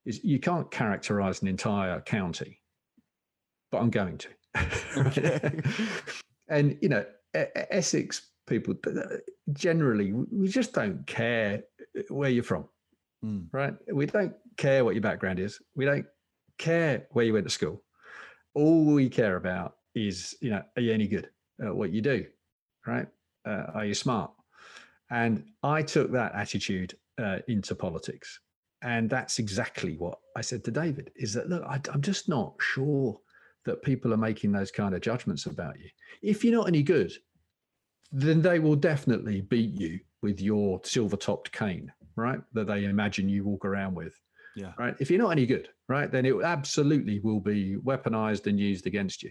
[0.05, 2.61] is, you can't characterise an entire county,
[3.72, 4.28] but I'm going to.
[4.99, 5.61] Okay.
[6.49, 9.16] and you know, Essex people uh,
[9.53, 11.62] generally we- we just don't care
[11.99, 12.64] uh, where you're from,
[13.25, 13.49] Mm.
[13.53, 13.75] right?
[13.93, 15.61] We don't care what your background is.
[15.75, 16.07] We don't
[16.59, 17.83] care where you went to school.
[18.55, 21.29] All we care about is, you know, are you any good
[21.64, 22.27] at what you do,
[22.87, 23.07] right?
[23.47, 24.31] Uh, are you smart?
[25.11, 28.41] And I took that attitude uh, into politics.
[28.83, 32.55] And that's exactly what I said to David is that, look, I, I'm just not
[32.61, 33.19] sure
[33.64, 35.89] that people are making those kind of judgments about you.
[36.23, 37.12] If you're not any good,
[38.12, 42.41] then they will definitely beat you with your silver topped cane, right?
[42.53, 44.14] That they imagine you walk around with.
[44.57, 44.73] Yeah.
[44.79, 44.97] Right.
[44.99, 49.23] If you're not any good, right, then it absolutely will be weaponized and used against
[49.23, 49.31] you.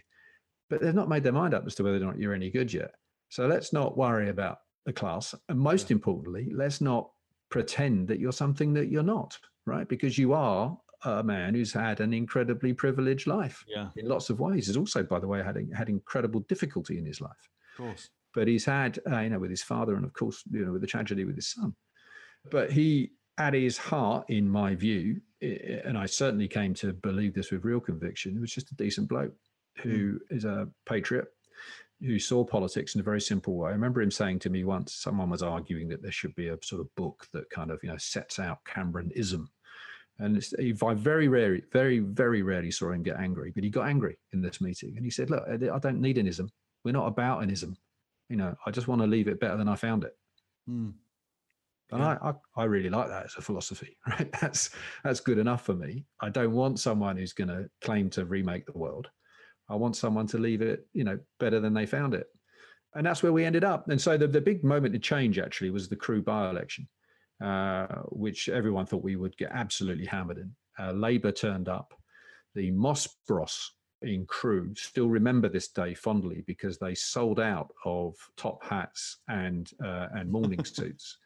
[0.70, 2.72] But they've not made their mind up as to whether or not you're any good
[2.72, 2.92] yet.
[3.30, 5.36] So let's not worry about the class.
[5.50, 7.10] And most importantly, let's not
[7.50, 9.88] pretend that you're something that you're not, right?
[9.88, 14.40] Because you are a man who's had an incredibly privileged life yeah in lots of
[14.40, 14.68] ways.
[14.68, 18.48] He's also, by the way, had had incredible difficulty in his life of course but
[18.48, 20.88] he's had, uh, you know, with his father and of course, you know, with the
[20.88, 21.76] tragedy with his son.
[22.50, 27.52] But he, at his heart, in my view, and I certainly came to believe this
[27.52, 29.34] with real conviction, was just a decent bloke
[29.84, 31.28] who is a patriot,
[32.02, 33.70] who saw politics in a very simple way.
[33.70, 36.58] I remember him saying to me once, someone was arguing that there should be a
[36.64, 39.48] sort of book that kind of, you know, sets out Cameronism.
[40.20, 43.70] And it's, he- I very rarely, very, very rarely saw him get angry, but he
[43.70, 44.96] got angry in this meeting.
[44.96, 46.50] And he said, look, I I don't need an ism.
[46.84, 47.78] We're not about an ism
[48.30, 50.16] you know i just want to leave it better than i found it
[50.70, 50.96] Mm.
[51.92, 52.18] And Yeah.
[52.22, 54.30] I, I i really like that as a philosophy right?
[54.42, 54.70] That's
[55.04, 56.06] that's good enough for me.
[56.20, 59.10] I don't want someone who's going to claim to remake the world.
[59.70, 62.28] I want someone to leave it you know better than they found it.
[62.96, 63.90] And that's where we ended up.
[63.90, 66.88] And so the, the big moment of change actually was the Crewe by-election
[67.44, 70.52] uh, which everyone thought we would get absolutely hammered in.
[70.80, 71.94] Uh, labour turned up.
[72.56, 73.72] The Moss Bros
[74.02, 79.70] in Crewe still remember this day fondly because they sold out of top hats and
[79.84, 81.18] uh, and morning suits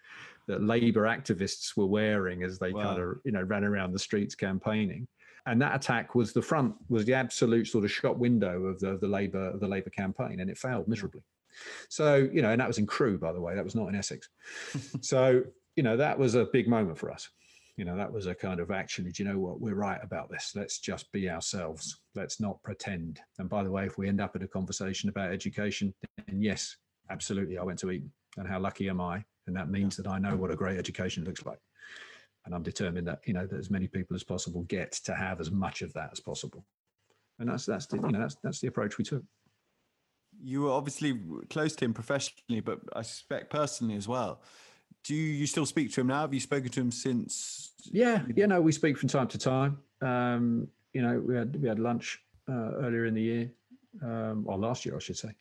[0.47, 4.35] that labor activists were wearing as they kind of you know ran around the streets
[4.35, 5.07] campaigning.
[5.47, 8.97] And that attack was the front was the absolute sort of shop window of the,
[8.97, 11.21] the labor of the labor campaign and it failed miserably.
[11.89, 13.95] So you know and that was in Crewe by the way that was not in
[13.95, 14.29] essex.
[15.01, 15.43] So
[15.75, 17.29] you know that was a big moment for us.
[17.77, 19.59] You know that was a kind of actually do you know what?
[19.59, 20.51] We're right about this.
[20.55, 21.99] Let's just be ourselves.
[22.13, 23.19] Let's not pretend.
[23.39, 25.93] And by the way if we end up at a conversation about education
[26.27, 26.77] then yes
[27.09, 29.23] absolutely i went to eton and how lucky am i?
[29.47, 31.59] And that means that i know what a great education looks like.
[32.45, 35.39] And i'm determined that you know that as many people as possible get to have
[35.39, 36.65] as much of that as possible.
[37.39, 39.23] And that's that's the you know that's that's the approach we took.
[40.43, 41.19] You were obviously
[41.49, 44.41] close to him professionally but i suspect personally as well.
[45.03, 46.21] Do you still speak to him now?
[46.21, 47.71] Have you spoken to him since?
[47.85, 49.79] Yeah, yeah, no, we speak from time to time.
[50.01, 53.51] Um, you know, we had we had lunch uh, earlier in the year,
[54.03, 55.31] um, or last year, I should say.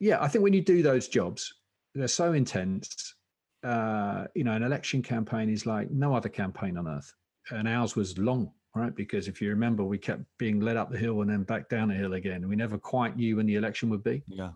[0.00, 1.54] Yeah, I think when you do those jobs,
[1.94, 3.14] they're so intense.
[3.62, 7.12] Uh, you know, an election campaign is like no other campaign on earth,
[7.50, 8.94] and ours was long, right?
[8.94, 11.88] Because if you remember, we kept being led up the hill and then back down
[11.88, 12.48] the hill again.
[12.48, 14.22] We never quite knew when the election would be.
[14.26, 14.50] yeah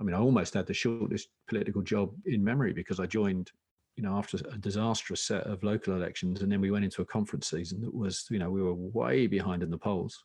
[0.00, 3.52] I mean, I almost had the shortest political job in memory because I joined,
[3.96, 7.06] you know, after a disastrous set of local elections, and then we went into a
[7.06, 10.24] conference season that was, you know, we were way behind in the polls,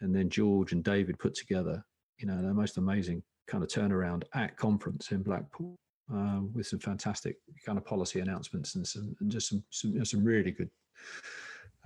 [0.00, 1.84] and then George and David put together,
[2.18, 5.74] you know, the most amazing kind of turnaround at conference in Blackpool
[6.12, 9.98] um, with some fantastic kind of policy announcements and some and just some some, you
[9.98, 10.70] know, some really good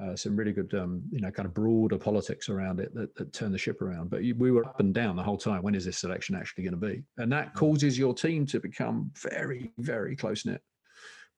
[0.02, 3.32] uh, some really good, um, you know, kind of broader politics around it that, that
[3.32, 4.10] turned the ship around.
[4.10, 5.62] But we were up and down the whole time.
[5.62, 7.02] When is this election actually going to be?
[7.18, 7.54] And that mm.
[7.54, 10.62] causes your team to become very, very close knit.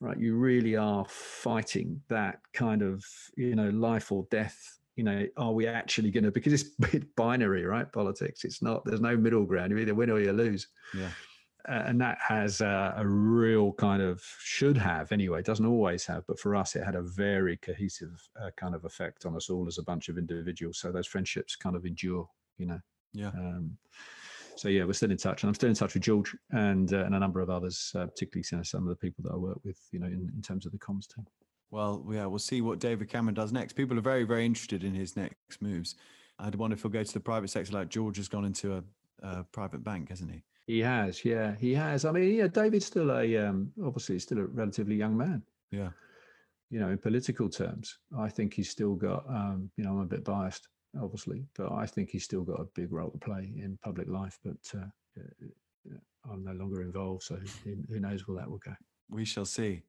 [0.00, 3.04] Right, you really are fighting that kind of,
[3.36, 4.78] you know, life or death.
[4.96, 6.30] You know, are we actually going to?
[6.30, 7.90] Because it's bit binary, right?
[7.90, 8.44] Politics.
[8.44, 8.84] It's not.
[8.84, 9.70] There's no middle ground.
[9.70, 10.68] You either win or you lose.
[10.96, 11.10] Yeah
[11.66, 16.38] and that has a, a, real kind of should have anyway doesn't always have but
[16.38, 19.78] for us it had a very cohesive uh, kind of effect on us all as
[19.78, 22.28] a bunch of individuals so those friendships kind of endure
[22.58, 22.78] you know
[23.12, 23.76] yeah um,
[24.56, 27.04] so yeah we're still in touch and i'm still in touch with george and uh,
[27.04, 29.36] and a number of others uh, particularly you know, some of the people that i
[29.36, 31.26] work with you know in, in terms of the comms team
[31.74, 34.94] well yeah we'll see what david cameron does next people are very very interested in
[34.94, 35.96] his next moves
[36.40, 38.82] i'd wonder if he'll go to the private sector like george has gone into a,
[39.22, 42.04] a private bank hasn't he he has, yeah, he has.
[42.04, 45.42] I mean, yeah, David's still a um, obviously still a relatively young man.
[45.70, 45.90] Yeah,
[46.70, 49.24] you know, in political terms, I think he's still got.
[49.28, 50.68] Um, you know, I'm a bit biased,
[51.00, 54.38] obviously, but I think he's still got a big role to play in public life.
[54.42, 55.20] But uh,
[56.30, 58.72] I'm no longer involved, so who, who knows where that will go.
[59.10, 59.82] We shall see.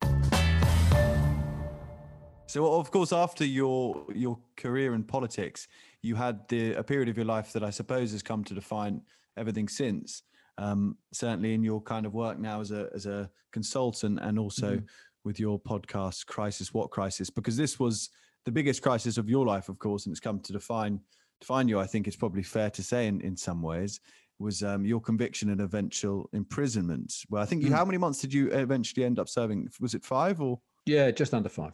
[2.48, 5.68] So, of course, after your your career in politics,
[6.02, 9.02] you had the a period of your life that I suppose has come to define
[9.38, 10.24] everything since.
[10.58, 14.78] Um, certainly in your kind of work now as a as a consultant and also
[14.78, 14.86] mm-hmm.
[15.26, 17.30] with your podcast crisis what crisis?
[17.30, 18.10] Because this was
[18.46, 21.00] the biggest crisis of your life of course and it's come to define
[21.42, 24.00] define you i think it's probably fair to say in, in some ways
[24.38, 27.14] was um, your conviction and eventual imprisonment.
[27.30, 27.76] Well i think you mm.
[27.76, 29.70] how many months did you eventually end up serving?
[29.80, 30.60] Was it five or?
[30.86, 31.74] Yeah just under five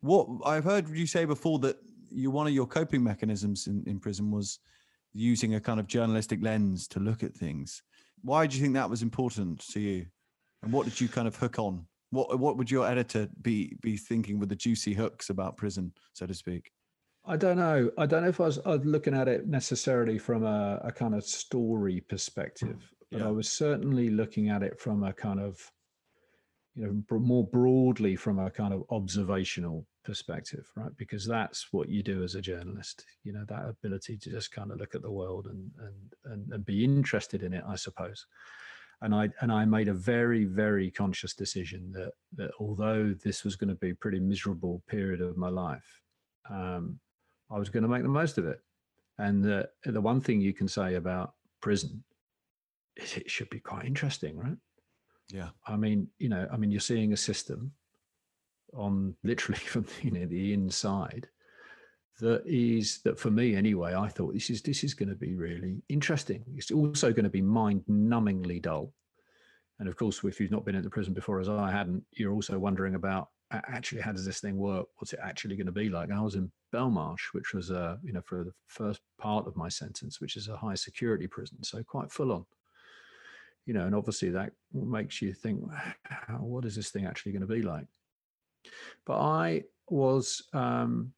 [0.00, 1.76] what i've heard you say before that
[2.10, 4.58] you one of your coping mechanisms in, in prison was
[5.12, 7.82] using a kind of journalistic lens to look at things
[8.22, 10.06] why do you think that was important to you?
[10.62, 11.86] And what did you kind of hook on?
[12.10, 16.26] What what would your editor be be thinking with the juicy hooks about prison, so
[16.26, 16.72] to speak?
[17.24, 17.90] I don't know.
[17.96, 20.90] I don't know if I was, I was looking at it necessarily from a, a,
[20.90, 23.28] kind of story perspective, but yeah.
[23.28, 25.60] I was certainly looking at it from a kind of,
[26.74, 30.96] you know, more broadly from a kind of observational perspective, right?
[30.96, 33.04] Because that's what you do as a journalist.
[33.24, 36.52] You know, that ability to just kind of look at the world and and and,
[36.52, 38.26] and be interested in it, I suppose
[39.02, 43.56] and I and I made a very very conscious decision that that although this was
[43.56, 46.02] going to be a pretty miserable period of my life,
[46.48, 46.98] um,
[47.50, 48.60] I was going to make the most of it.
[49.18, 52.02] And the the one thing you can say about prison
[52.96, 54.56] is it should be quite interesting, right?
[55.32, 55.50] Yeah.
[55.66, 57.72] I mean, you know, I mean, you're seeing a system
[58.74, 61.28] on literally from you know the inside
[62.20, 65.34] that is that for me anyway i thought this is this is going to be
[65.34, 66.44] really interesting.
[66.54, 68.92] It's also going to be mind-numbingly dull.
[69.78, 72.34] And of course if you've not been in the prison before as i hadn't you're
[72.34, 74.86] also wondering about actually how does this thing work?
[74.96, 76.10] What's it actually going to be like?
[76.12, 79.68] I was in belmarsh which was uh you know for the first part of my
[79.68, 82.44] sentence which is a high security prison so quite full on
[83.66, 85.60] you know and obviously that makes you think
[86.38, 87.86] what is this thing actually going to be like
[89.06, 91.12] but I was um,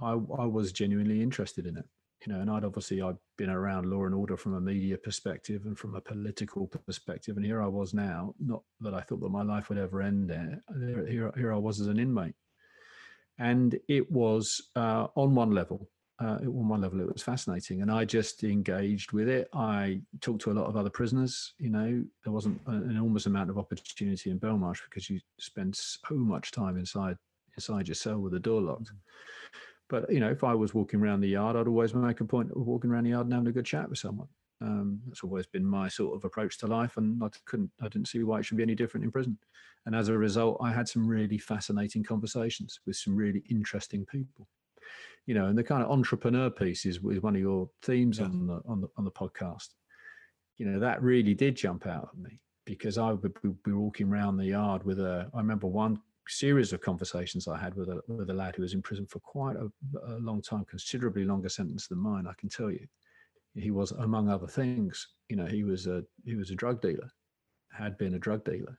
[0.00, 1.84] I, I was genuinely interested in it,
[2.26, 5.62] you know, and I'd obviously I'd been around law and order from a media perspective
[5.64, 8.34] and from a political perspective, and here I was now.
[8.40, 10.60] Not that I thought that my life would ever end there.
[11.08, 12.34] Here, here I was as an inmate,
[13.38, 15.88] and it was uh, on one level.
[16.18, 19.50] Uh, on one level, it was fascinating, and I just engaged with it.
[19.52, 21.52] I talked to a lot of other prisoners.
[21.58, 26.14] You know, there wasn't an enormous amount of opportunity in Belmarsh because you spend so
[26.14, 27.18] much time inside
[27.56, 28.92] inside your cell with the door locked.
[28.92, 28.96] Mm.
[29.88, 32.50] But you know, if I was walking around the yard, I'd always make a point
[32.50, 34.28] of walking around the yard and having a good chat with someone.
[34.62, 38.08] Um, that's always been my sort of approach to life, and I couldn't, I didn't
[38.08, 39.38] see why it should be any different in prison.
[39.84, 44.48] And as a result, I had some really fascinating conversations with some really interesting people.
[45.26, 48.26] You know, and the kind of entrepreneur piece is, is one of your themes yeah.
[48.26, 49.68] on the on the on the podcast.
[50.56, 54.36] You know, that really did jump out at me because I would be walking around
[54.36, 55.30] the yard with a.
[55.34, 58.74] I remember one series of conversations I had with a with a lad who was
[58.74, 59.70] in prison for quite a,
[60.08, 62.26] a, long time, considerably longer sentence than mine.
[62.26, 62.86] I can tell you,
[63.54, 65.08] he was among other things.
[65.28, 67.10] You know, he was a he was a drug dealer,
[67.72, 68.76] had been a drug dealer,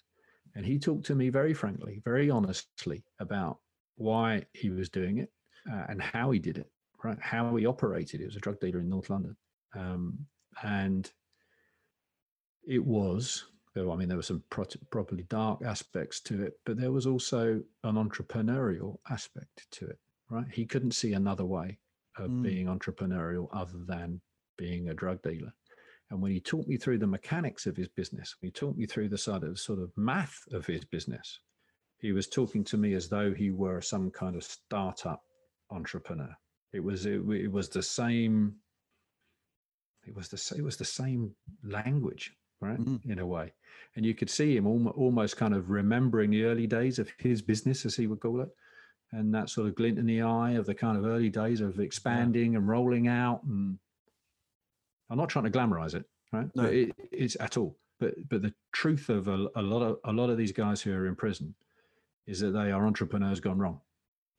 [0.56, 3.60] and he talked to me very frankly, very honestly about
[3.96, 5.32] why he was doing it
[5.72, 6.70] uh, and how he did it,
[7.04, 7.18] right?
[7.20, 8.20] How he operated.
[8.20, 9.36] He was a drug dealer in North London,
[9.76, 10.18] um,
[10.64, 11.12] and
[12.66, 13.46] it was
[13.80, 17.62] I mean, there were some pro- properly dark aspects to it, but there was also
[17.84, 20.00] an entrepreneurial aspect to it,
[20.30, 20.48] right?
[20.52, 21.78] He couldn't see another way
[22.18, 22.42] of Mm.
[22.42, 24.20] being entrepreneurial other than
[24.58, 25.54] being a drug dealer.
[26.10, 28.88] And when he taught me through the mechanics of his business, when he taught me
[28.88, 31.42] through the sort of sort of math of his business,
[32.00, 35.24] he was talking to me as though he were some kind of startup
[35.72, 36.36] entrepreneur.
[36.74, 38.56] It was it, it was the same.
[40.06, 41.32] It was the it was the same
[41.64, 42.80] language, right?
[42.80, 43.06] Mm.
[43.12, 43.54] In a way,
[43.96, 47.42] and you could see him almo- almost kind of remembering the early days of his
[47.42, 48.50] business, as he would call it,
[49.12, 51.80] and that sort of glint in the eye of the kind of early days of
[51.80, 53.44] expanding and rolling out.
[53.44, 53.80] And
[55.10, 56.50] I'm not trying to glamorize it, right?
[56.56, 56.64] No.
[56.66, 57.78] It, it's at all.
[58.00, 60.94] But but the truth of a, a lot of a lot of these guys who
[60.94, 61.56] are in prison
[62.28, 63.80] is that they are entrepreneurs gone wrong,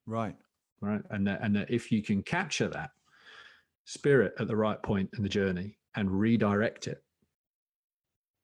[0.06, 0.36] Right.
[0.80, 1.02] Right?
[1.10, 2.90] And that, and that if you can capture that
[3.84, 7.02] spirit at the right point in the journey and redirect it,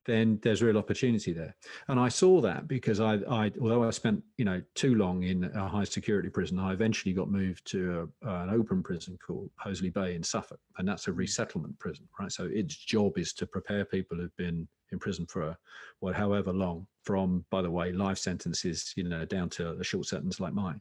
[0.07, 1.55] then there's real opportunity there.
[1.89, 5.45] And I saw that because I, I although I spent you know too long in
[5.45, 9.93] a high security prison, I eventually got moved to a, an open prison called Hollesley
[9.93, 11.19] Bay in Suffolk, and that's a hmm.
[11.19, 12.31] resettlement prison, right?
[12.31, 15.57] So its job is to prepare people who've been in prison for
[16.01, 20.07] well, however long, from by the way, life sentences, you know, down to a short
[20.07, 20.81] sentence like mine,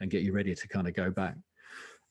[0.00, 1.34] and get you ready to kind of go back.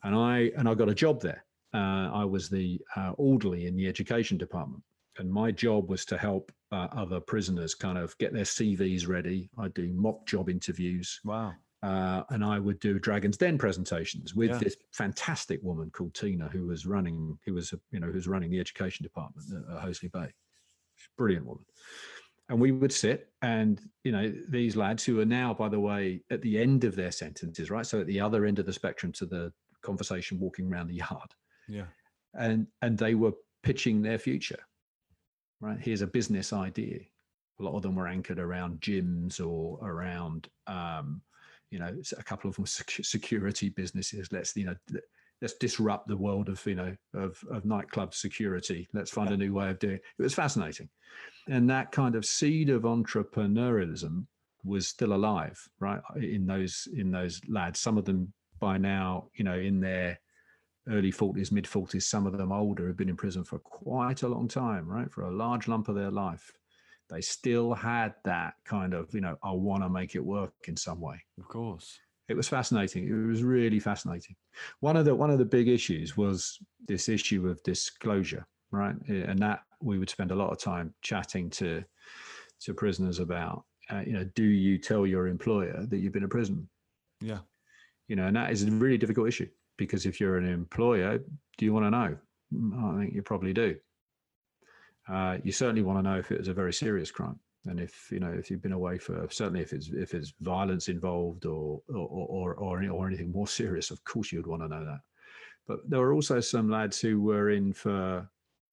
[0.04, 1.46] And I and I got a job there.
[1.74, 4.84] Uh, I was the uh, orderly in the education department
[5.18, 9.50] and my job was to help uh, other prisoners kind of get their CVs ready.
[9.58, 11.54] I do mock job interviews, Wow.
[11.84, 14.60] uh, and I would do Dragon's Den presentations with Yeah.
[14.60, 18.60] this fantastic woman called Tina, who was running, who was you know, who's running the
[18.60, 20.34] education department at, at Hollesley Bay.
[21.18, 21.66] Brilliant woman.
[22.50, 26.22] And we would sit, and you know, these lads who are now, by the way,
[26.30, 27.86] at the end of their sentences, right?
[27.86, 29.52] So at the other end of the spectrum to the
[29.82, 31.32] conversation, walking around the yard
[31.68, 31.86] Yeah.
[32.36, 33.34] and and they were
[33.64, 34.60] pitching their future
[35.62, 37.00] right here's a business idea
[37.60, 41.22] a lot of them were anchored around gyms or around um,
[41.72, 44.76] you know a couple of them security businesses let's you know
[45.42, 49.54] let's disrupt the world of you know of, of nightclub security let's find a new
[49.54, 50.90] way of doing it it was fascinating
[51.50, 54.26] and that kind of seed of entrepreneurialism
[54.64, 59.44] was still alive right in those in those lads some of them by now you
[59.44, 60.18] know in their
[60.90, 64.28] early 40s, mid 40s, some of them older, have been in prison for quite a
[64.28, 65.12] long time, right?
[65.12, 66.52] For a large lump of their life.
[67.10, 70.76] They still had that kind of, you know, I want to make it work in
[70.76, 71.24] some way.
[71.38, 72.00] Of course.
[72.28, 73.08] It was fascinating.
[73.08, 74.36] It was really fascinating.
[74.80, 76.58] One of the one of the big issues was
[76.88, 78.96] this issue of disclosure, right?
[79.08, 81.84] And that we would spend a lot of time chatting to
[82.62, 83.66] to prisoners about.
[83.90, 86.68] Uh, you know, do you tell your employer that you've been in prison?
[87.22, 87.40] Yeah.
[88.08, 89.48] You know, and that is a really difficult issue
[89.78, 91.20] because if you're an employer,
[91.58, 92.18] do you want to know?
[92.54, 93.76] Mm, I think you probably do.
[95.08, 98.10] Uh, you certainly want to know if it was a very serious crime, and if
[98.12, 101.82] you know if you've been away for certainly if it's if it's violence involved or
[101.90, 103.92] or or or, or anything more serious.
[103.92, 105.02] Of course, you'd want to know that.
[105.68, 108.30] But there were also some lads who were in for.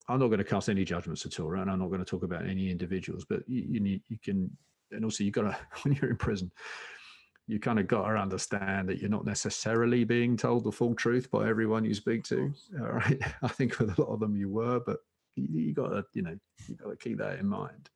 [0.09, 1.62] I'm not going to cast any judgments at all, right?
[1.62, 4.51] And I'm not going to talk about any individuals, but you you, need, you can,
[4.90, 6.51] and also you got to when you're in prison,
[7.47, 11.30] you kind of got to understand that you're not necessarily being told the full truth
[11.30, 12.53] by everyone you speak to.
[12.80, 13.20] All right.
[13.43, 14.99] I think with a lot of them you were, but
[15.36, 16.36] you, you got to, you know,
[16.68, 17.90] you got to keep that in mind.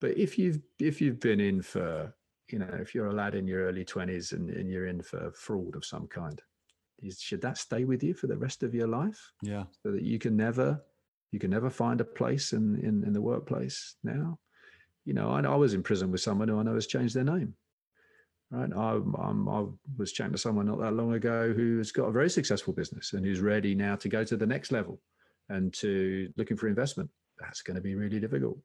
[0.00, 2.14] But if you've if you've been in for,
[2.50, 5.32] you know, if you're a lad in your early twenties and, and you're in for
[5.32, 6.40] fraud of some kind,
[7.02, 9.32] is, should that stay with you for the rest of your life?
[9.42, 9.64] Yeah.
[9.82, 10.80] so that you can never
[11.30, 14.38] you can never find a place in in, in the workplace now
[15.04, 17.24] you know I, I was in prison with someone who i know has changed their
[17.24, 17.54] name
[18.50, 19.64] right I, I'm, I
[19.96, 23.24] was chatting to someone not that long ago who's got a very successful business and
[23.24, 25.00] who's ready now to go to the next level
[25.48, 28.58] and to looking for investment that's going to be really difficult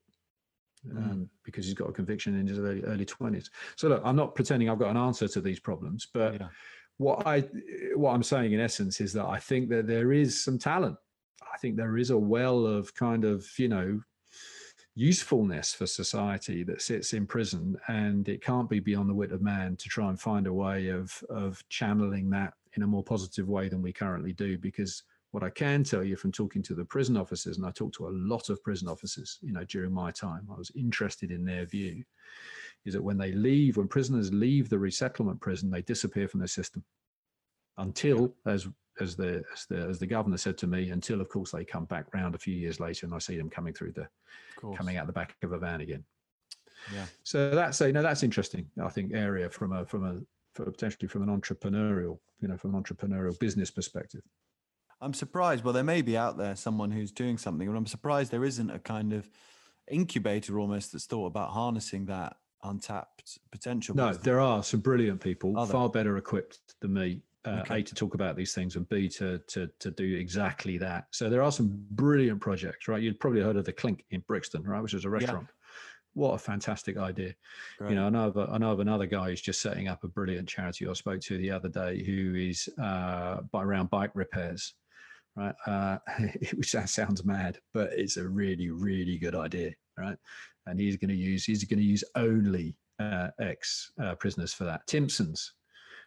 [0.91, 4.35] um, because he's got a conviction in his early, early 20s so look i'm not
[4.35, 6.47] pretending i've got an answer to these problems but Yeah.
[6.97, 7.41] what I
[7.95, 10.95] what I'm saying in essence is that I think that there is some talent.
[11.41, 13.99] I think there is a well of kind of you know
[14.95, 19.41] usefulness for society that sits in prison, and it can't be beyond the wit of
[19.41, 23.47] man to try and find a way of of channeling that in a more positive
[23.47, 24.57] way than we currently do.
[24.57, 25.03] Because
[25.33, 28.07] what I can tell you from talking to the prison officers, and I talked to
[28.07, 31.65] a lot of prison officers, you know, during my time, I was interested in their
[31.65, 32.03] view
[32.85, 36.47] is that when they leave, when prisoners leave the resettlement prison, they disappear from the
[36.47, 36.83] system
[37.77, 38.67] until, as
[39.01, 41.85] as the as the as the governor said to me, until of course they come
[41.85, 44.07] back round a few years later, and I see them coming through the
[44.75, 46.03] coming out the back of a van again.
[46.93, 47.05] Yeah.
[47.23, 48.67] So that's a you know that's interesting.
[48.83, 50.19] I think area from a from a
[50.53, 54.21] for potentially from an entrepreneurial you know from an entrepreneurial business perspective.
[55.03, 55.63] I'm surprised.
[55.63, 58.69] Well, there may be out there someone who's doing something, but I'm surprised there isn't
[58.69, 59.29] a kind of
[59.91, 63.95] incubator almost that's thought about harnessing that untapped potential.
[63.95, 67.79] No, there are some brilliant people, Are far better equipped than me, uh, okay.
[67.79, 71.29] a to talk about these things and b to to to do exactly that so
[71.29, 74.81] there are some brilliant projects right you've probably heard of the clink in brixton right
[74.81, 76.21] which is a restaurant yeah.
[76.21, 77.33] what a fantastic idea
[77.77, 77.89] Great.
[77.89, 80.07] you know i know of, I know of another guy who's just setting up a
[80.07, 84.73] brilliant charity i spoke to the other day who is uh, by around bike repairs
[85.35, 85.97] right uh,
[86.55, 90.17] which sounds mad but it's a really really good idea right
[90.67, 94.63] and he's going to use he's going to use only uh, ex uh, prisoners for
[94.63, 95.53] that timpsons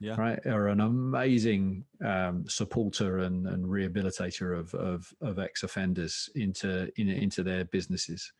[0.00, 0.14] yeah.
[0.18, 6.90] right, are an amazing um, supporter and, and rehabilitator of, of, of ex offenders into
[6.96, 8.32] in, into their businesses.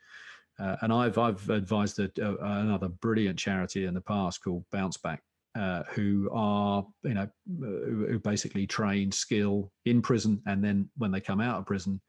[0.59, 4.97] Uh, and I've I've advised a, a, another brilliant charity in the past called Bounce
[4.97, 5.23] Back,
[5.57, 7.29] uh, who are you know
[7.59, 12.01] who basically train skill in prison and then when they come out of prison,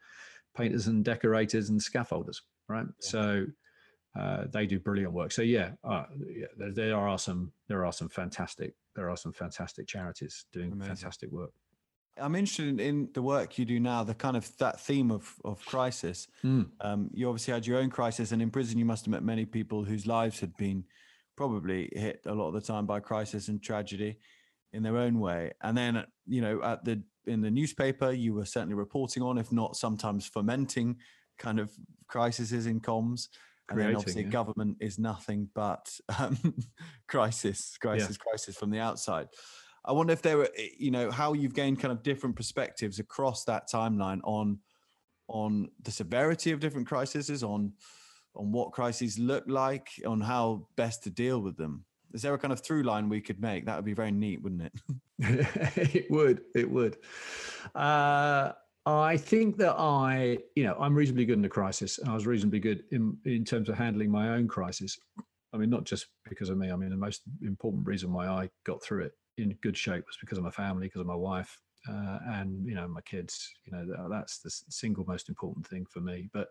[0.55, 2.37] painters and decorators and scaffolders.
[2.67, 2.91] Right, yeah.
[3.09, 3.45] so
[4.17, 5.31] uh, they do brilliant work.
[5.31, 9.31] So yeah, uh, yeah there, there, are some there are some fantastic there are some
[9.31, 10.95] fantastic charities doing Amazing.
[10.95, 11.51] fantastic work.
[12.19, 15.63] I'm interested in the work you do now, the kind of that theme of of
[15.65, 16.27] crisis.
[16.43, 16.69] Mm.
[16.81, 19.45] Um, you obviously had your own crisis, and in prison, you must have met many
[19.45, 20.83] people whose lives had been
[21.37, 24.17] probably hit a lot of the time by crisis and tragedy
[24.73, 25.51] in their own way.
[25.61, 29.51] And then, you know, at the in the newspaper, you were certainly reporting on, if
[29.51, 30.97] not sometimes fomenting,
[31.37, 31.71] kind of
[32.07, 33.27] crises in comms
[33.69, 34.29] and then obviously yeah.
[34.29, 36.37] government is nothing but um,
[37.07, 38.29] crisis, crisis, yeah.
[38.29, 39.27] crisis from the outside.
[39.83, 42.99] I wonder if there were, eh, you know, how you've gained kind of different perspectives
[42.99, 44.59] across that timeline on
[45.29, 47.73] on the severity of different crises, on
[48.37, 51.85] on what crises look like, on how best to deal with them.
[52.13, 53.65] Is there a kind of through line we could make?
[53.65, 54.73] That would be very neat, wouldn't it?
[55.19, 56.41] it would.
[56.55, 56.97] It would.
[57.75, 58.51] Uh,
[58.85, 62.25] I think that I, you know, I'm reasonably good in the crisis, and I was
[62.25, 64.97] reasonably good in in terms of handling my own crisis.
[65.53, 66.71] I mean, not just because of me.
[66.71, 70.17] I mean, the most important reason why I got through it in good shape was
[70.21, 71.59] because of my family, because of my wife,
[71.89, 73.49] uh, and you know, my kids.
[73.65, 76.29] You know, that's the single most important thing for me.
[76.31, 76.47] But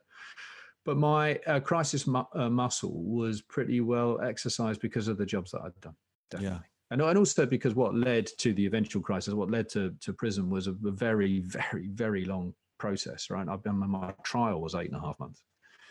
[0.86, 5.50] but my uh, crisis mu- uh, muscle was pretty well exercised because of the jobs
[5.50, 5.96] that I'd done.
[6.30, 6.56] Definitely.
[6.56, 10.12] Yeah and, and also because what led to the eventual crisis, what led to, to
[10.12, 13.48] prison was a, a very, very, very long process, right?
[13.48, 15.42] I've been my trial was eight and a half months.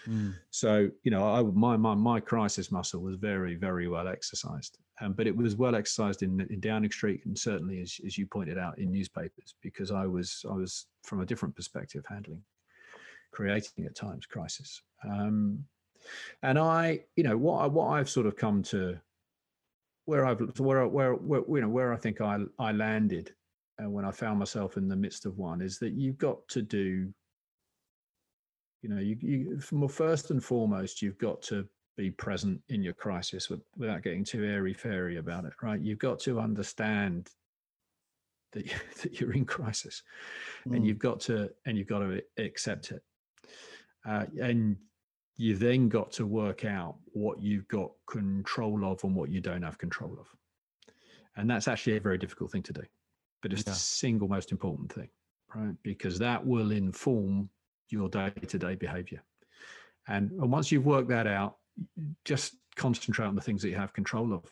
[0.08, 0.36] Mm.
[0.52, 5.14] So you know, I, my my my crisis muscle was very very well exercised, um,
[5.14, 8.60] but it was well exercised in in Downing Street and certainly as as you pointed
[8.60, 12.43] out in newspapers because I was I was from a different perspective handling,
[13.36, 14.81] creating at times crisis.
[15.03, 15.63] Um,
[16.41, 18.97] and I, you know, what I, what I've sort of come to
[20.05, 23.33] where I've where where, where you know where I think I I landed
[23.83, 26.61] uh, when I found myself in the midst of one is that you've got to
[26.61, 27.11] do
[28.81, 31.67] you know you, you first and foremost you've got to
[31.97, 36.19] be present in your crisis without getting too airy fairy about it right you've got
[36.19, 37.29] to understand
[38.51, 40.03] that, you, that you're in crisis
[40.67, 40.75] mm.
[40.75, 43.01] and you've got to and you've got to accept it
[44.08, 44.78] uh, and
[45.38, 49.64] you then got to work out what you've got control of and what you don't
[49.64, 50.28] have control of.
[51.36, 52.84] And that's actually a very difficult thing to do,
[53.41, 53.74] but it's yeah.
[53.74, 55.10] the single most important thing,
[55.53, 55.76] right?
[55.84, 57.49] Because that will inform
[57.89, 59.22] your day to day behavior.
[60.08, 61.58] And, and once you've worked that out,
[62.24, 64.43] just concentrate on the things that you have control of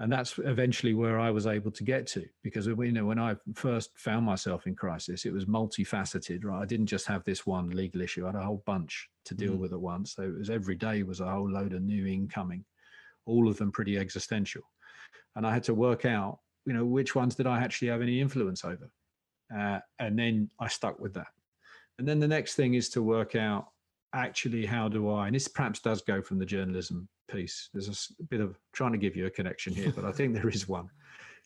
[0.00, 3.36] and that's eventually where I was able to get to because you know when I
[3.54, 6.44] first found myself in crisis, it was multifaceted.
[6.44, 9.34] Right, I didn't just have this one legal issue; I had a whole bunch to
[9.34, 9.58] deal mm.
[9.58, 10.14] with at once.
[10.14, 12.64] So it was every day was a whole load of new incoming,
[13.26, 14.62] all of them pretty existential,
[15.36, 18.20] and I had to work out, you know, which ones did I actually have any
[18.20, 18.90] influence over,
[19.56, 21.28] uh, and then I stuck with that.
[21.98, 23.66] And then the next thing is to work out
[24.14, 27.68] actually how do I, and this perhaps does go from the journalism piece.
[27.72, 30.48] There's a bit of trying to give you a connection here, but I think there
[30.48, 30.88] is one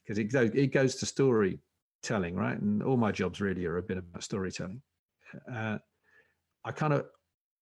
[0.03, 2.59] because it, it goes to storytelling, right?
[2.59, 4.83] And all my jobs really are a bit about storytelling.
[5.53, 5.79] Uh,
[6.65, 7.07] I kind of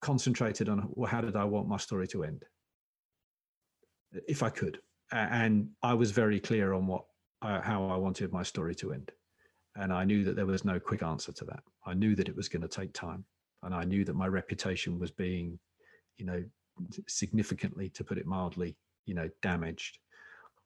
[0.03, 2.45] concentrated on well, how did I want my story to end,
[4.29, 4.79] if I could,
[5.13, 7.05] and I was very clear on what
[7.43, 9.11] uh, how I wanted my story to end,
[9.77, 11.61] and I knew that there was no quick answer to that.
[11.87, 13.25] I knew that it was going to take time,
[13.63, 15.59] and I knew that my reputation was being,
[16.17, 16.45] you know,
[17.07, 19.99] significantly, to put it mildly, you know, damaged.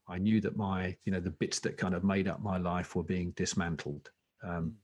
[0.09, 2.97] I knew that my, you know, the bits that kind of made up my life
[2.97, 4.11] were being dismantled
[4.43, 4.75] um,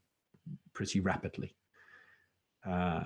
[0.73, 1.55] pretty rapidly.
[2.65, 3.05] Uh,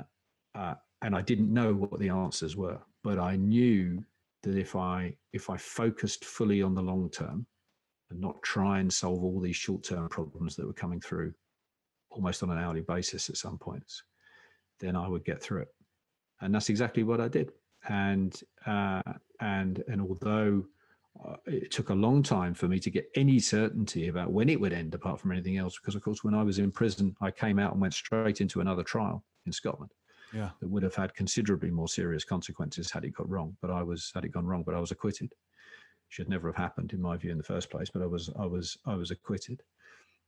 [0.56, 4.04] uh, and I didn't know what the answers were, but I knew
[4.44, 7.46] that if I if I focused fully on the long term
[8.10, 11.34] and not try and solve all these short term problems that were coming through
[12.10, 14.04] almost on an hourly basis at some points,
[14.80, 15.70] then I would get through it.
[16.42, 17.52] And that's exactly what I did
[17.90, 19.02] and uh,
[19.42, 20.64] and and although
[21.28, 24.60] uh, it took a long time for me to get any certainty about when it
[24.60, 25.78] would end, apart from anything else.
[25.78, 28.62] Because, of course, when I was in prison, I came out and went straight into
[28.62, 29.92] another trial in Scotland.
[30.34, 30.52] Yeah.
[30.62, 33.58] That would have had considerably more serious consequences had it got wrong.
[33.62, 35.34] But I was had it gone wrong, but I was acquitted.
[36.10, 37.90] Should never have happened, in my view, in the first place.
[37.90, 39.62] But I was I was I was acquitted.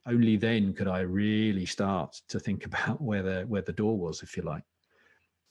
[0.07, 4.23] Only then could I really start to think about where the where the door was,
[4.23, 4.63] if you like.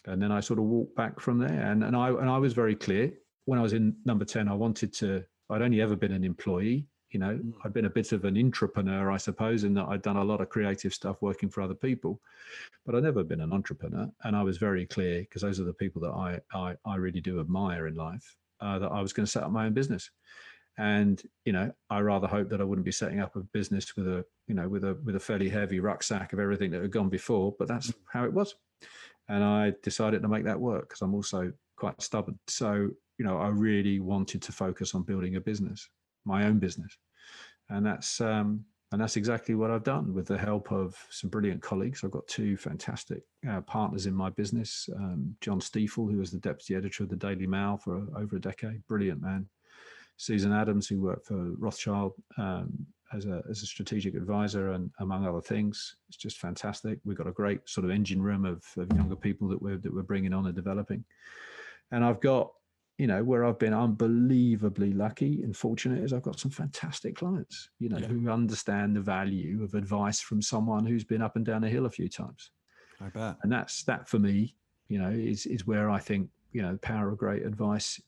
[0.07, 1.62] And then I sort of walked back from there.
[1.70, 3.12] And and I and I was very clear
[3.51, 6.86] when I was in number 10, I wanted to, I'd only ever been an employee.
[7.11, 7.53] You know, mm.
[7.64, 10.40] I'd been a bit of an entrepreneur, I suppose, in that I'd done a lot
[10.40, 12.20] of creative stuff working for other people,
[12.86, 14.09] but I'd never been an entrepreneur.
[14.22, 17.20] And I was very clear because those are the people that I, I, I really
[17.20, 20.11] do admire in life, uh, that I was going to set up my own business.
[20.78, 24.07] And, you know, I rather hope that I wouldn't be setting up a business with
[24.07, 27.09] a, you know, with a, with a fairly heavy rucksack of everything that had gone
[27.09, 27.94] before, but that's mm.
[28.12, 28.55] how it was.
[29.31, 32.39] And I decided to make that work because I'm also quite stubborn.
[32.49, 35.89] So you know, I really wanted to focus on building a business,
[36.24, 36.97] my own business,
[37.68, 41.62] and that's um, and that's exactly what I've done with the help of some brilliant
[41.62, 42.03] colleagues.
[42.03, 44.89] I've got two fantastic uh, partners in my business.
[44.97, 48.41] Um, Jon Steafel, who was the deputy editor of the Daily Mail for over a
[48.41, 49.47] decade, brilliant man.
[50.16, 55.26] Susan Adams, who worked for Rothschild um, as a as a strategic advisor, and among
[55.26, 56.98] other things, it's just fantastic.
[57.04, 59.94] We've got a great sort of engine room of, of younger people that we're that
[59.94, 61.04] we're bringing on and developing,
[61.90, 62.50] and I've got
[63.00, 67.70] you know, where I've been unbelievably lucky and fortunate is I've got some fantastic clients,
[67.78, 68.06] you know, yeah.
[68.06, 71.86] who understand the value of advice from someone who's been up and down a hill
[71.86, 72.50] a few times.
[73.00, 73.36] I bet.
[73.42, 74.54] And that's that for me,
[74.90, 77.98] you know, is is where I think, you know, the power of great advice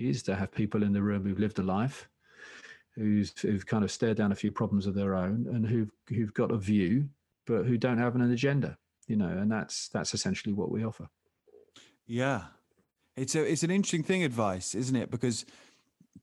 [0.00, 2.08] is to have people in the room who've lived a life,
[3.00, 6.34] who's who've kind of stared down a few problems of their own and who've who've
[6.34, 7.08] got a view,
[7.46, 8.76] but who don't have an agenda,
[9.06, 11.08] you know, and that's that's essentially what we offer.
[12.06, 12.42] Yeah,
[13.16, 15.10] it's a it's an interesting thing, advice, isn't it?
[15.10, 15.46] Because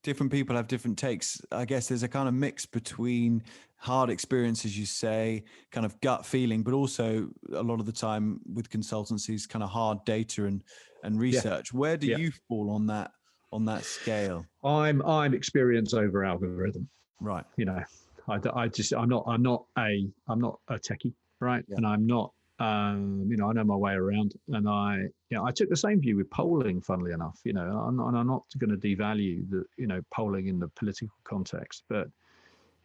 [0.02, 1.40] different people have different takes.
[1.50, 3.42] I guess there's a kind of mix between
[3.76, 7.92] hard experience, as you say, kind of gut feeling, but also a lot of the
[7.92, 10.62] time with consultancies, kind of hard data and
[11.02, 11.72] and research.
[11.72, 11.78] Yeah.
[11.78, 12.18] Where do yeah.
[12.18, 13.10] you fall on that
[13.52, 14.44] on that scale?
[14.64, 16.88] I'm I'm experience over algorithm.
[17.20, 17.44] Right.
[17.56, 17.82] You know,
[18.28, 21.64] I, I just I'm not I'm not a I'm not a techie, right?
[21.68, 21.76] Yeah.
[21.76, 24.96] And I'm not um, you know, I know my way around, and I,
[25.30, 26.80] you know, I took the same view with polling.
[26.80, 30.48] Funnily enough, you know, I'm, and I'm not going to devalue the, you know, polling
[30.48, 32.08] in the political context, but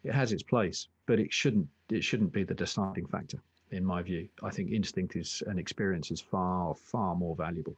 [0.04, 0.86] it has its place.
[1.06, 3.38] But it shouldn't, it shouldn't be the deciding factor,
[3.72, 4.28] in my view.
[4.44, 7.76] I think instinct is and experience is far, far more valuable,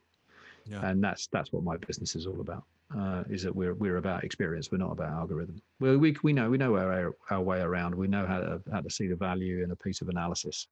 [0.69, 0.89] yeah.
[0.89, 2.65] and that's that's what my business is all about.
[2.97, 4.71] Uh, is that we're we're about experience.
[4.71, 5.61] We're not about algorithm.
[5.81, 7.95] We we we know we know our our way around.
[7.95, 10.69] We know how to how to see the value in a piece of analysis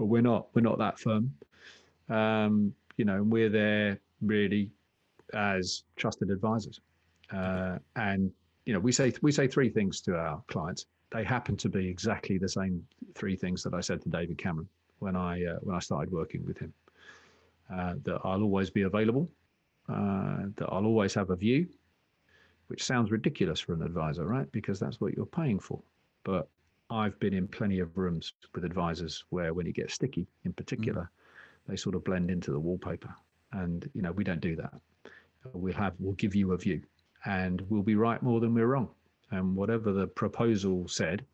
[0.00, 1.30] but we're not we're not that firm.
[2.08, 4.70] Um, you know, we're there really
[5.34, 6.80] as trusted advisors,
[7.32, 8.32] uh, and
[8.64, 10.86] you know, we say we say three things to our clients.
[11.12, 14.68] They happen to be exactly the same three things that I said to David Cameron
[15.00, 16.72] when I uh, when I started working with him.
[17.72, 19.30] Uh, that I'll always be available.
[19.88, 21.68] Uh, that I'll always have a view,
[22.68, 24.50] which sounds ridiculous for an advisor, right?
[24.52, 25.80] Because that's what you're paying for.
[26.24, 26.48] But
[26.90, 31.02] I've been in plenty of rooms with advisors where when it gets sticky in particular,
[31.02, 31.68] mm.
[31.68, 33.14] they sort of blend into the wallpaper.
[33.52, 34.72] And, you know, we don't do that.
[35.52, 36.82] We'll have, we'll give you a view
[37.24, 38.88] and we'll be right more than we're wrong.
[39.30, 41.24] And whatever the proposal said,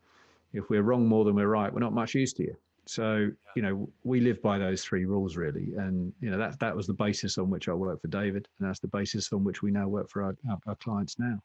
[0.52, 2.56] if we're wrong more than we're right, we're not much use to you.
[2.86, 5.72] So, you know, we live by those three rules really.
[5.76, 8.48] And, you know, that, that was the basis on which I worked for David.
[8.58, 11.40] And that's the basis on which we now work for our, our, our clients now.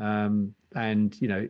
[0.00, 1.48] Um, and you know,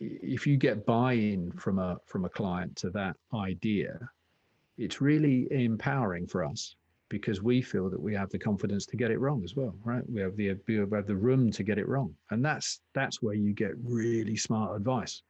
[0.00, 3.98] if you get buy-in from a from a client to that idea,
[4.78, 6.74] it's really empowering for us
[7.10, 10.02] because we feel that we have the confidence to get it wrong as well, right?
[10.08, 13.34] We have the we have the room to get it wrong, and that's that's where
[13.34, 15.22] you get really smart advice,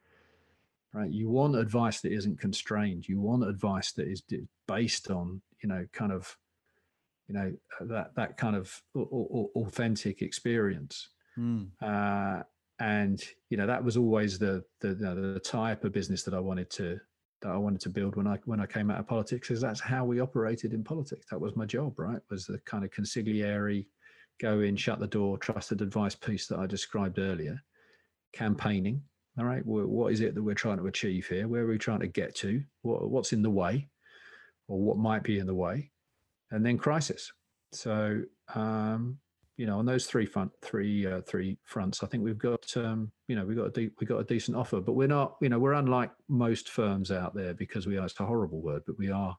[0.93, 1.09] right?
[1.09, 3.07] You want advice that isn't constrained.
[3.07, 4.21] You want advice that is
[4.67, 6.35] based on you know kind of
[7.27, 11.09] you know that that kind of authentic experience.
[11.37, 11.69] Mm.
[11.81, 12.43] Uh,
[12.79, 16.69] and you know that was always the the, the type of business that I wanted
[16.71, 16.99] to
[17.41, 19.79] that I wanted to build when I when I came out of politics is that's
[19.79, 21.27] how we operated in politics.
[21.29, 22.19] That was my job, right?
[22.29, 23.85] Was the kind of consigliere,
[24.39, 27.61] go in, shut the door, trusted advice piece that I described earlier,
[28.33, 29.01] campaigning.
[29.37, 31.47] All right, what is it that we're trying to achieve here?
[31.47, 32.61] Where are we trying to get to?
[32.83, 33.89] What, what's in the way,
[34.67, 35.91] or what might be in the way,
[36.51, 37.31] and then crisis.
[37.71, 38.21] So
[38.53, 39.17] um,
[39.57, 43.11] you know, on those three front, three, uh, three fronts, I think we've got, um,
[43.27, 45.49] you know, we've got a de- we've got a decent offer, but we're not, you
[45.49, 48.05] know, we're unlike most firms out there because we are.
[48.05, 49.37] It's a horrible word, but we are,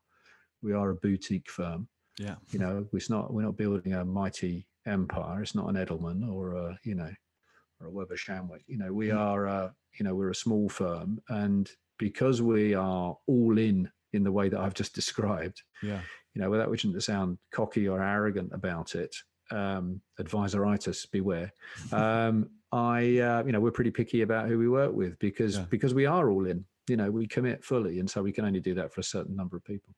[0.62, 1.88] we are a boutique firm.
[2.18, 2.36] Yeah.
[2.52, 3.32] You know, it's not.
[3.32, 5.42] We're not building a mighty empire.
[5.42, 7.10] It's not an Edelman or a, you know,
[7.84, 8.62] or a Weber Shandwick.
[8.66, 13.16] You know, we are, uh, you know, we're a small firm, and because we are
[13.26, 16.00] all in in the way that I've just described, yeah,
[16.34, 19.14] you know, without wishing to sound cocky or arrogant about it,
[19.50, 21.52] um, advisoritis, beware.
[21.92, 25.66] Um, I, uh, you know, we're pretty picky about who we work with because Yeah.
[25.70, 26.64] because we are all in.
[26.88, 29.36] You know, we commit fully, and so we can only do that for a certain
[29.36, 29.94] number of people.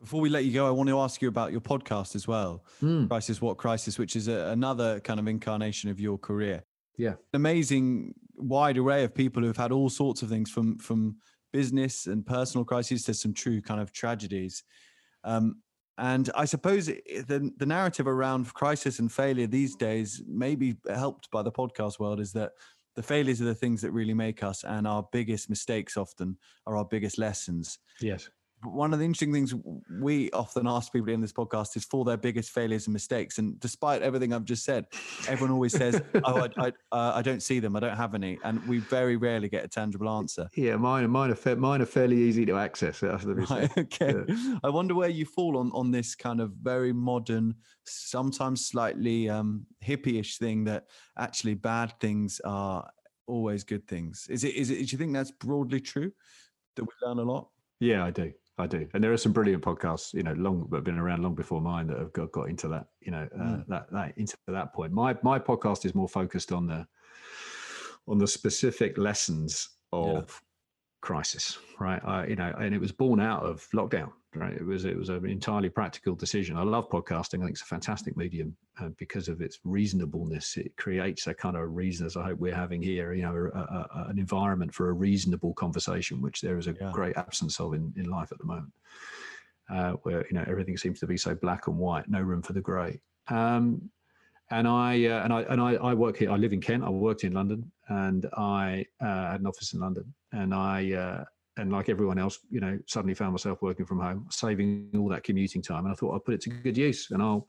[0.00, 2.64] Before we let you go, I want to ask you about your podcast as well,
[2.82, 6.62] Mm, Crisis What Crisis, which is a, another kind of incarnation of your career.
[6.98, 7.12] Yeah.
[7.12, 11.16] An amazing wide array of people who've had all sorts of things from from
[11.52, 14.64] business and personal crises to some true kind of tragedies.
[15.24, 15.62] Um,
[15.96, 21.42] and I suppose the the narrative around crisis and failure these days, maybe helped by
[21.42, 22.52] the podcast world, is that
[22.94, 26.36] the failures are the things that really make us, and our biggest mistakes often
[26.66, 27.78] are our biggest lessons.
[28.00, 28.28] yes.
[28.64, 29.54] One of the interesting things
[30.00, 33.38] we often ask people in this podcast is for their biggest failures and mistakes.
[33.38, 34.86] And despite everything I've just said,
[35.28, 37.76] everyone always says, "Oh, I, I, uh, I don't see them.
[37.76, 40.48] I don't have any," and we very rarely get a tangible answer.
[40.56, 43.02] Yeah, mine, mine are fa- mine are fairly easy to access.
[43.02, 44.14] Right, okay.
[44.64, 47.54] I wonder where you fall on on this kind of very modern,
[47.84, 50.86] sometimes slightly um, hippie-ish thing that
[51.16, 52.88] actually bad things are
[53.28, 54.26] always good things.
[54.28, 54.54] Is it?
[54.54, 54.76] Is it?
[54.76, 56.10] Do you think that's broadly true?
[56.76, 57.48] That we learn a lot.
[57.80, 58.32] Yeah, I do.
[58.58, 58.88] I do.
[58.92, 61.86] And there are some brilliant podcasts, you know, long have been around long before mine
[61.88, 63.66] that have got, got into that, you know, uh, Mm.
[63.68, 64.92] that that into that point.
[64.92, 66.86] My my podcast is more focused on the
[68.06, 70.42] on the specific lessons of
[71.00, 72.02] crisis, right?
[72.04, 74.52] I, you know, and it was born out of lockdown, right?
[74.52, 76.56] It was it was an entirely practical decision.
[76.56, 77.38] I love podcasting.
[77.40, 80.56] I think it's a fantastic medium uh, because of its reasonableness.
[80.56, 83.58] It creates a kind of reason, as I hope we're having here, you know, a,
[83.58, 86.90] a, a- an environment for a reasonable conversation, which there is a Yeah.
[86.92, 88.72] great absence of in, in life at the moment,
[89.70, 92.54] uh, where you know everything seems to be so black and white, no room for
[92.54, 93.00] the grey.
[93.28, 93.90] Um,
[94.50, 96.30] and I uh, and I and I, I work here.
[96.30, 96.84] I live in Kent.
[96.84, 100.14] I worked in London, and I uh, had an office in London.
[100.32, 101.24] And I uh,
[101.58, 105.24] and like everyone else, you know, suddenly found myself working from home, saving all that
[105.24, 105.84] commuting time.
[105.84, 107.46] And I thought I'll put it to good use, and I'll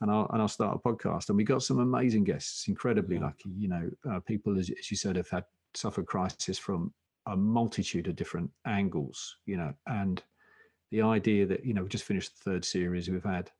[0.00, 1.28] and I'll and I'll start a podcast.
[1.28, 3.22] And we got some amazing guests, incredibly Yeah.
[3.26, 3.50] lucky.
[3.58, 6.92] You know, uh, people as, as you said have had suffered crisis from
[7.26, 9.36] a multitude of different angles.
[9.46, 10.22] You know, and
[10.90, 13.50] the idea that you know we just finished the third series, we've had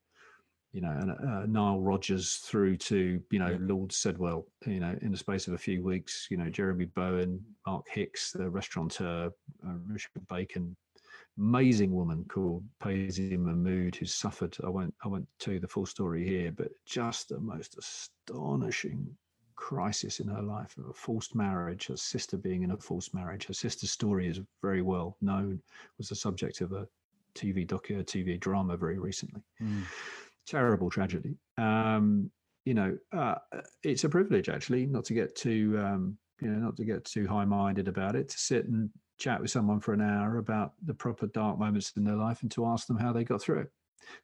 [0.72, 3.58] you know, and uh, Nile Rodgers through to you know Yeah.
[3.60, 7.44] Lord Sedwill, you know, in the space of a few weeks, you know, Jeremy Bowen,
[7.66, 9.30] Mark Hix, the restaurateur,
[9.66, 10.74] uh, Richard Bacon,
[11.38, 14.56] amazing woman called Payzee Mahmod who suffered.
[14.64, 19.06] I won't, I won't tell you the full story here, but just the most astonishing
[19.56, 23.46] crisis in her life of a forced marriage, her sister being in a forced marriage.
[23.46, 25.62] Her sister's story is very well known,
[25.98, 26.88] was the subject of a
[27.34, 29.84] TV docu, a TV drama very recently Mm.
[30.46, 31.36] Terrible tragedy.
[31.58, 32.30] Um,
[32.64, 33.36] you know, uh,
[33.82, 37.26] it's a privilege actually not to get too, um, you know, not to get too
[37.26, 38.28] high-minded about it.
[38.28, 42.04] To sit and chat with someone for an hour about the proper dark moments in
[42.04, 43.70] their life and to ask them how they got through it,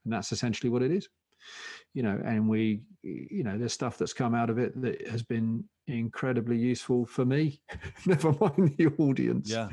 [0.05, 1.09] and that's essentially what it is.
[1.95, 5.23] You know, and we, you know, there's stuff that's come out of it that has
[5.23, 7.61] been incredibly useful for me.
[8.07, 9.69] Never mind the audience Yeah.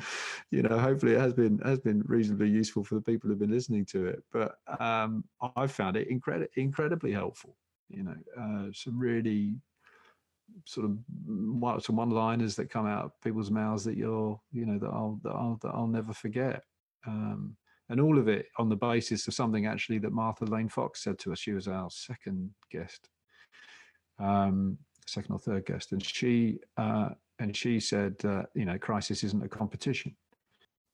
[0.52, 3.52] you know hopefully it has been has been reasonably useful for the people who've been
[3.52, 5.24] listening to it but um
[5.56, 7.58] i found it incredi- incredibly helpful
[7.90, 9.56] you know uh some really
[10.66, 14.66] sort of one some one liners that come out of people's mouths that you're you
[14.66, 16.64] know that i'll that i'll, that I'll never forget
[17.08, 17.58] um
[17.90, 21.20] and all of it on the basis of something actually that martha lane fox said
[21.20, 21.40] to us.
[21.40, 23.10] She was our second guest
[24.20, 24.78] um
[25.08, 25.92] second or third guest.
[25.92, 27.10] And she uh
[27.40, 30.16] and she said uh, you know crisis isn't a competition.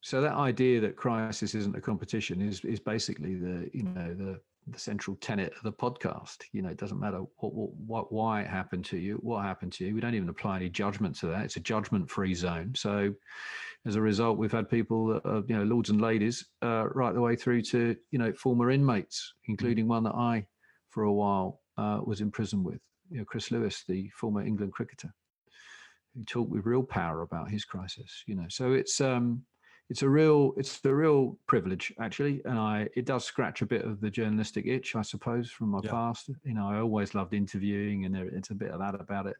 [0.00, 4.40] So that idea that crisis isn't a competition is is basically the you know the
[4.66, 6.44] the central tenet of the podcast.
[6.52, 9.72] You know it doesn't matter what, what what why it happened to you what happened
[9.74, 9.94] to you.
[9.94, 11.44] We don't even apply any judgment to that.
[11.44, 12.72] It's a judgment free zone.
[12.76, 13.14] So
[13.86, 17.20] as a result we've had people are you know lords and ladies uh, right the
[17.20, 20.46] way through to you know former inmates including one that i
[20.90, 22.80] for a while uh, was in prison with.
[23.10, 25.12] You know chris lewis the former england cricketer
[26.14, 28.46] who talked with real power about his crisis you know.
[28.48, 29.42] So it's um
[29.90, 33.84] it's a real it's a real privilege actually and i it does scratch a bit
[33.84, 35.90] of the journalistic itch i suppose from my Yeah.
[35.90, 36.30] past.
[36.44, 39.36] You know i always loved interviewing and there, it's a bit of that about it.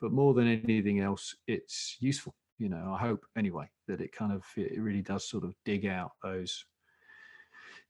[0.00, 4.32] But more than anything else it's useful you know i hope anyway that it kind
[4.32, 6.64] of it really does sort of dig out those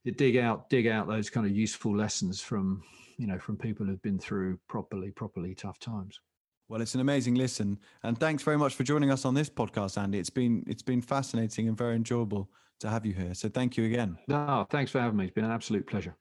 [0.05, 2.83] it dig out dig out those kind of useful lessons from
[3.17, 6.19] you know from people who've been through properly properly tough times
[6.69, 9.97] Well, it's an amazing listen, and thanks very much for joining us on this podcast,
[9.97, 10.19] Andy.
[10.19, 12.49] It's been it's been fascinating and very enjoyable
[12.79, 13.33] to have you here.
[13.33, 14.17] So thank you again.
[14.27, 16.15] no thanks for having me it's been an absolute pleasure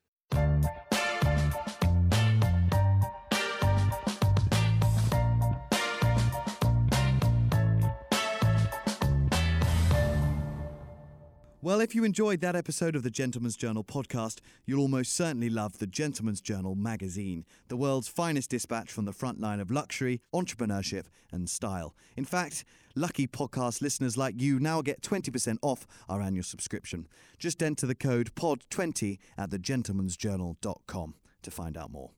[11.77, 15.77] Well, if you enjoyed that episode of the Gentleman's Journal podcast, you'll almost certainly love
[15.77, 21.05] the Gentleman's Journal magazine, the world's finest dispatch from the front line of luxury, entrepreneurship,
[21.31, 21.95] and style.
[22.17, 22.65] In fact,
[22.95, 27.09] lucky podcast listeners like you now get 20% off our annual subscription.
[27.39, 32.16] Just enter the code POD20 at thegentleman'sjournal.com to find out more.